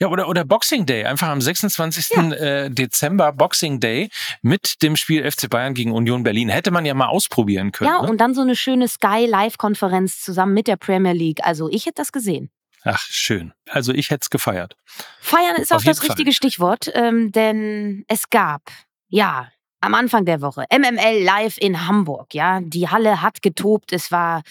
Ja, 0.00 0.08
oder, 0.08 0.28
oder 0.28 0.44
Boxing 0.44 0.86
Day, 0.86 1.04
einfach 1.04 1.28
am 1.28 1.40
26. 1.40 2.10
Ja. 2.10 2.30
Äh, 2.30 2.70
Dezember 2.70 3.32
Boxing 3.32 3.80
Day 3.80 4.10
mit 4.42 4.80
dem 4.82 4.94
Spiel 4.94 5.28
FC 5.28 5.50
Bayern 5.50 5.74
gegen 5.74 5.90
Union 5.90 6.22
Berlin. 6.22 6.48
Hätte 6.48 6.70
man 6.70 6.86
ja 6.86 6.94
mal 6.94 7.08
ausprobieren 7.08 7.72
können. 7.72 7.90
Ja, 7.90 8.02
ne? 8.02 8.08
und 8.08 8.20
dann 8.20 8.32
so 8.32 8.42
eine 8.42 8.54
schöne 8.54 8.86
Sky 8.86 9.26
Live-Konferenz 9.26 10.20
zusammen 10.20 10.54
mit 10.54 10.68
der 10.68 10.76
Premier 10.76 11.14
League. 11.14 11.40
Also 11.42 11.68
ich 11.68 11.86
hätte 11.86 11.96
das 11.96 12.12
gesehen. 12.12 12.50
Ach, 12.84 13.00
schön. 13.00 13.52
Also 13.68 13.92
ich 13.92 14.10
hätte 14.10 14.22
es 14.22 14.30
gefeiert. 14.30 14.76
Feiern 15.20 15.56
ist 15.56 15.72
Auf 15.72 15.82
auch 15.82 15.84
das 15.84 16.02
richtige 16.02 16.30
Fall. 16.30 16.32
Stichwort, 16.32 16.90
ähm, 16.94 17.32
denn 17.32 18.04
es 18.08 18.30
gab, 18.30 18.62
ja, 19.08 19.48
am 19.80 19.94
Anfang 19.94 20.24
der 20.24 20.40
Woche. 20.40 20.64
MML 20.72 21.22
live 21.22 21.56
in 21.58 21.86
Hamburg, 21.86 22.34
ja. 22.34 22.60
Die 22.60 22.88
Halle 22.88 23.22
hat 23.22 23.42
getobt, 23.42 23.92
es 23.92 24.10
war 24.10 24.42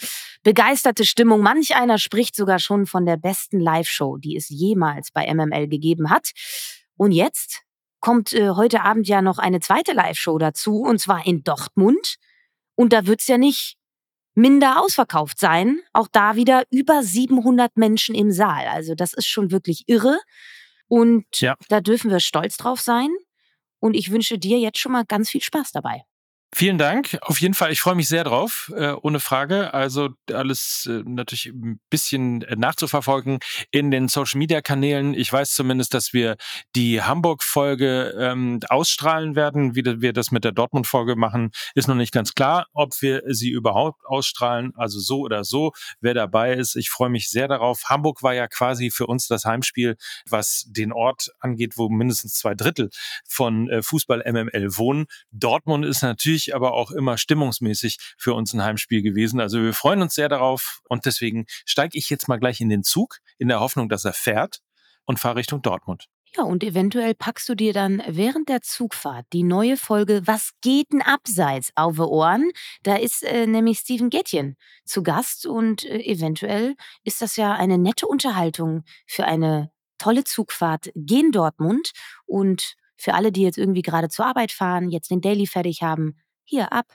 begeisterte 0.44 1.06
Stimmung. 1.06 1.42
Manch 1.42 1.76
einer 1.76 1.98
spricht 1.98 2.36
sogar 2.36 2.60
schon 2.60 2.86
von 2.86 3.06
der 3.06 3.18
besten 3.18 3.60
Live-Show, 3.60 4.18
die 4.18 4.38
es 4.38 4.48
jemals 4.50 5.12
bei 5.12 5.32
MML 5.34 5.68
gegeben 5.68 6.10
hat. 6.10 6.32
Und 6.96 7.12
jetzt 7.12 7.63
kommt 8.00 8.34
äh, 8.34 8.52
heute 8.52 8.84
Abend 8.84 9.08
ja 9.08 9.22
noch 9.22 9.38
eine 9.38 9.60
zweite 9.60 9.94
Live-Show 9.94 10.38
dazu, 10.38 10.82
und 10.82 11.00
zwar 11.00 11.26
in 11.26 11.44
Dortmund. 11.44 12.16
Und 12.76 12.94
da 12.94 13.08
wird's 13.08 13.28
ja 13.28 13.38
nicht 13.38 13.77
minder 14.38 14.80
ausverkauft 14.80 15.39
sein. 15.39 15.80
Auch 15.93 16.08
da 16.12 16.36
wieder 16.36 16.63
über 16.69 17.02
700 17.02 17.76
Menschen 17.76 18.13
im 18.13 18.32
Saal. 18.32 18.67
Also 18.67 18.93
das 18.93 19.13
ist 19.13 19.26
schon 19.28 19.52
wirklich 19.52 19.84
irre. 19.88 20.19
Und 20.88 21.26
ja. 21.41 21.56
da 21.69 21.82
dürfen 21.82 22.12
wir 22.12 22.19
stolz 22.19 22.56
drauf 22.56 22.80
sein. 22.80 23.10
Und 23.80 23.95
ich 23.95 24.12
wünsche 24.12 24.38
dir 24.38 24.60
jetzt 24.60 24.78
schon 24.78 24.91
mal 24.91 25.06
ganz 25.06 25.30
viel 25.30 25.41
Spaß 25.41 25.71
dabei. 25.71 26.04
Vielen 26.55 26.77
Dank. 26.77 27.17
Auf 27.21 27.41
jeden 27.41 27.53
Fall, 27.53 27.73
ich 27.73 27.81
freue 27.81 27.95
mich 27.95 28.07
sehr 28.07 28.23
drauf, 28.23 28.71
äh, 28.73 28.93
ohne 28.93 29.19
Frage. 29.19 29.73
Also 29.73 30.10
alles 30.31 30.88
äh, 30.89 31.03
natürlich 31.05 31.47
ein 31.47 31.81
bisschen 31.89 32.41
äh, 32.43 32.55
nachzuverfolgen 32.55 33.39
in 33.69 33.91
den 33.91 34.07
Social-Media-Kanälen. 34.07 35.13
Ich 35.13 35.31
weiß 35.31 35.53
zumindest, 35.53 35.93
dass 35.93 36.13
wir 36.13 36.38
die 36.73 37.01
Hamburg-Folge 37.01 38.15
ähm, 38.17 38.62
ausstrahlen 38.69 39.36
werden. 39.36 39.75
Wie 39.75 39.83
wir 39.83 40.13
das 40.13 40.31
mit 40.31 40.45
der 40.45 40.53
Dortmund-Folge 40.53 41.17
machen, 41.17 41.51
ist 41.75 41.89
noch 41.89 41.95
nicht 41.95 42.13
ganz 42.13 42.33
klar, 42.33 42.67
ob 42.73 42.93
wir 43.01 43.23
sie 43.27 43.49
überhaupt 43.49 44.05
ausstrahlen. 44.05 44.71
Also 44.77 45.01
so 45.01 45.19
oder 45.19 45.43
so, 45.43 45.73
wer 45.99 46.13
dabei 46.13 46.53
ist. 46.53 46.77
Ich 46.77 46.89
freue 46.89 47.10
mich 47.10 47.29
sehr 47.29 47.49
darauf. 47.49 47.83
Hamburg 47.89 48.23
war 48.23 48.33
ja 48.33 48.47
quasi 48.47 48.89
für 48.89 49.05
uns 49.05 49.27
das 49.27 49.43
Heimspiel, 49.43 49.97
was 50.29 50.65
den 50.69 50.93
Ort 50.93 51.29
angeht, 51.41 51.73
wo 51.75 51.89
mindestens 51.89 52.36
zwei 52.36 52.55
Drittel 52.55 52.89
von 53.27 53.69
äh, 53.69 53.83
Fußball 53.83 54.23
MML 54.25 54.77
wohnen. 54.77 55.07
Dortmund 55.31 55.86
ist 55.86 56.03
natürlich 56.03 56.37
natürlich 56.38 56.56
aber 56.56 56.73
auch 56.73 56.91
immer 56.91 57.17
stimmungsmäßig 57.17 57.97
für 58.17 58.34
uns 58.34 58.54
ein 58.54 58.63
Heimspiel 58.63 59.02
gewesen. 59.02 59.39
Also 59.39 59.62
wir 59.62 59.73
freuen 59.73 60.02
uns 60.02 60.15
sehr 60.15 60.30
darauf 60.30 60.82
und 60.88 61.06
deswegen 61.06 61.45
steige 61.65 61.97
ich 61.97 62.10
jetzt 62.10 62.28
mal 62.28 62.38
gleich 62.38 62.62
in 62.62 62.69
den 62.69 62.84
Zug 62.84 63.19
in 63.38 63.47
der 63.47 63.60
Hoffnung, 63.60 63.89
dass 63.89 64.06
er 64.06 64.13
fährt 64.13 64.60
und 65.06 65.19
fahre 65.19 65.38
Richtung 65.38 65.62
Dortmund. 65.62 66.06
Ja, 66.36 66.43
und 66.43 66.63
eventuell 66.63 67.15
packst 67.15 67.47
du 67.50 67.56
dir 67.56 67.73
dann 67.73 68.04
während 68.06 68.50
der 68.50 68.62
Zugfahrt 68.62 69.26
die 69.34 69.43
neue 69.43 69.78
Folge 69.78 70.21
Was 70.26 70.52
geht 70.62 70.91
denn 70.91 71.02
abseits 71.02 71.71
auf 71.76 71.97
Ohren? 72.00 72.52
Da 72.84 72.97
ist 72.97 73.23
äh, 73.23 73.47
nämlich 73.47 73.80
Steven 73.80 74.10
Gätjen 74.10 74.58
zu 74.86 75.04
Gast 75.04 75.45
und 75.45 75.86
äh, 75.86 76.00
eventuell 76.04 76.76
ist 77.04 77.21
das 77.21 77.38
ja 77.38 77.54
eine 77.54 77.78
nette 77.78 78.08
Unterhaltung 78.08 78.84
für 79.08 79.26
eine 79.26 79.71
tolle 79.97 80.26
Zugfahrt 80.26 80.91
gen 80.95 81.32
Dortmund 81.32 81.91
und 82.26 82.76
für 82.97 83.13
alle, 83.13 83.32
die 83.32 83.43
jetzt 83.43 83.58
irgendwie 83.58 83.84
gerade 83.84 84.10
zur 84.10 84.26
Arbeit 84.26 84.52
fahren, 84.52 84.89
jetzt 84.89 85.12
den 85.12 85.21
Daily 85.21 85.47
fertig 85.47 85.82
haben, 85.82 86.17
hier 86.47 86.71
ab 86.71 86.88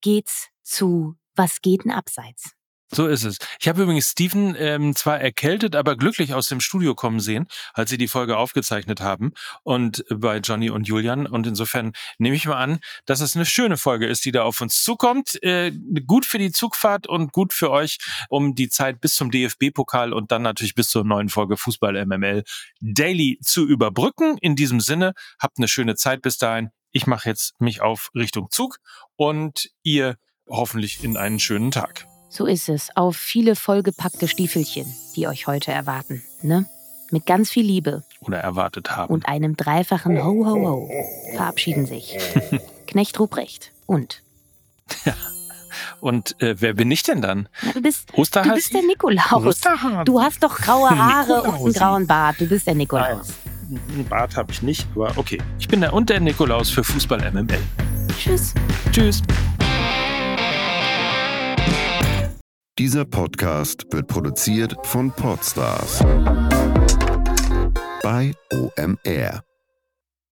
geht's 0.00 0.48
zu 0.62 1.16
Was 1.34 1.60
geht 1.60 1.84
denn 1.84 1.92
abseits? 1.92 2.58
So 2.90 3.06
ist 3.06 3.24
es. 3.24 3.36
Ich 3.60 3.68
habe 3.68 3.82
übrigens 3.82 4.10
Steven 4.10 4.54
ähm, 4.58 4.96
zwar 4.96 5.20
erkältet, 5.20 5.76
aber 5.76 5.94
glücklich 5.94 6.32
aus 6.32 6.46
dem 6.46 6.58
Studio 6.58 6.94
kommen 6.94 7.20
sehen, 7.20 7.46
als 7.74 7.90
sie 7.90 7.98
die 7.98 8.08
Folge 8.08 8.38
aufgezeichnet 8.38 9.02
haben 9.02 9.32
und 9.62 10.06
bei 10.08 10.38
Johnny 10.38 10.70
und 10.70 10.88
Julian. 10.88 11.26
Und 11.26 11.46
insofern 11.46 11.92
nehme 12.16 12.34
ich 12.34 12.46
mal 12.46 12.56
an, 12.56 12.78
dass 13.04 13.20
es 13.20 13.36
eine 13.36 13.44
schöne 13.44 13.76
Folge 13.76 14.06
ist, 14.06 14.24
die 14.24 14.32
da 14.32 14.42
auf 14.42 14.62
uns 14.62 14.82
zukommt. 14.82 15.40
Äh, 15.42 15.70
gut 16.06 16.24
für 16.24 16.38
die 16.38 16.50
Zugfahrt 16.50 17.06
und 17.06 17.32
gut 17.32 17.52
für 17.52 17.70
euch, 17.70 17.98
um 18.30 18.54
die 18.54 18.70
Zeit 18.70 19.02
bis 19.02 19.16
zum 19.16 19.30
DFB-Pokal 19.30 20.14
und 20.14 20.32
dann 20.32 20.40
natürlich 20.40 20.74
bis 20.74 20.88
zur 20.88 21.04
neuen 21.04 21.28
Folge 21.28 21.58
Fußball 21.58 22.06
MML 22.06 22.42
Daily 22.80 23.38
zu 23.42 23.66
überbrücken. 23.66 24.38
In 24.38 24.56
diesem 24.56 24.80
Sinne, 24.80 25.12
habt 25.38 25.58
eine 25.58 25.68
schöne 25.68 25.94
Zeit 25.94 26.22
bis 26.22 26.38
dahin. 26.38 26.70
Ich 26.90 27.06
mache 27.06 27.28
jetzt 27.28 27.60
mich 27.60 27.82
auf 27.82 28.10
Richtung 28.14 28.50
Zug 28.50 28.78
und 29.16 29.70
ihr 29.82 30.16
hoffentlich 30.48 31.04
in 31.04 31.16
einen 31.16 31.38
schönen 31.38 31.70
Tag. 31.70 32.06
So 32.30 32.46
ist 32.46 32.68
es. 32.68 32.94
Auf 32.96 33.16
viele 33.16 33.56
vollgepackte 33.56 34.28
Stiefelchen, 34.28 34.86
die 35.16 35.26
euch 35.26 35.46
heute 35.46 35.72
erwarten. 35.72 36.22
Ne? 36.42 36.66
Mit 37.10 37.26
ganz 37.26 37.50
viel 37.50 37.64
Liebe. 37.64 38.04
Oder 38.20 38.38
erwartet 38.38 38.94
haben. 38.96 39.12
Und 39.12 39.28
einem 39.28 39.56
dreifachen 39.56 40.22
Ho, 40.22 40.44
Ho, 40.44 40.66
Ho 40.66 40.90
verabschieden 41.34 41.86
sich 41.86 42.18
Knecht 42.86 43.18
Ruprecht 43.18 43.72
und. 43.86 44.22
Ja. 45.04 45.14
Und 46.00 46.40
äh, 46.42 46.60
wer 46.60 46.74
bin 46.74 46.90
ich 46.90 47.02
denn 47.02 47.22
dann? 47.22 47.48
Ja, 47.62 47.72
du, 47.72 47.82
bist, 47.82 48.10
du 48.10 48.22
bist 48.54 48.74
der 48.74 48.82
Nikolaus. 48.82 49.60
Du 50.04 50.20
hast 50.20 50.42
doch 50.42 50.56
graue 50.56 50.90
Haare 50.90 51.42
und 51.42 51.54
einen 51.54 51.72
grauen 51.72 52.06
Bart. 52.06 52.40
Du 52.40 52.46
bist 52.46 52.66
der 52.66 52.74
Nikolaus. 52.74 53.34
Einen 53.68 54.06
Bart 54.08 54.36
habe 54.36 54.50
ich 54.52 54.62
nicht, 54.62 54.86
aber 54.94 55.12
okay. 55.16 55.38
Ich 55.58 55.68
bin 55.68 55.80
der 55.80 55.92
und 55.92 56.08
der 56.08 56.20
Nikolaus 56.20 56.70
für 56.70 56.82
Fußball 56.82 57.30
MML. 57.30 57.58
Tschüss. 58.18 58.54
Tschüss. 58.92 59.22
Dieser 62.78 63.04
Podcast 63.04 63.84
wird 63.90 64.06
produziert 64.06 64.74
von 64.84 65.10
Podstars 65.10 65.98
bei 68.02 68.32
OMR. 68.52 69.47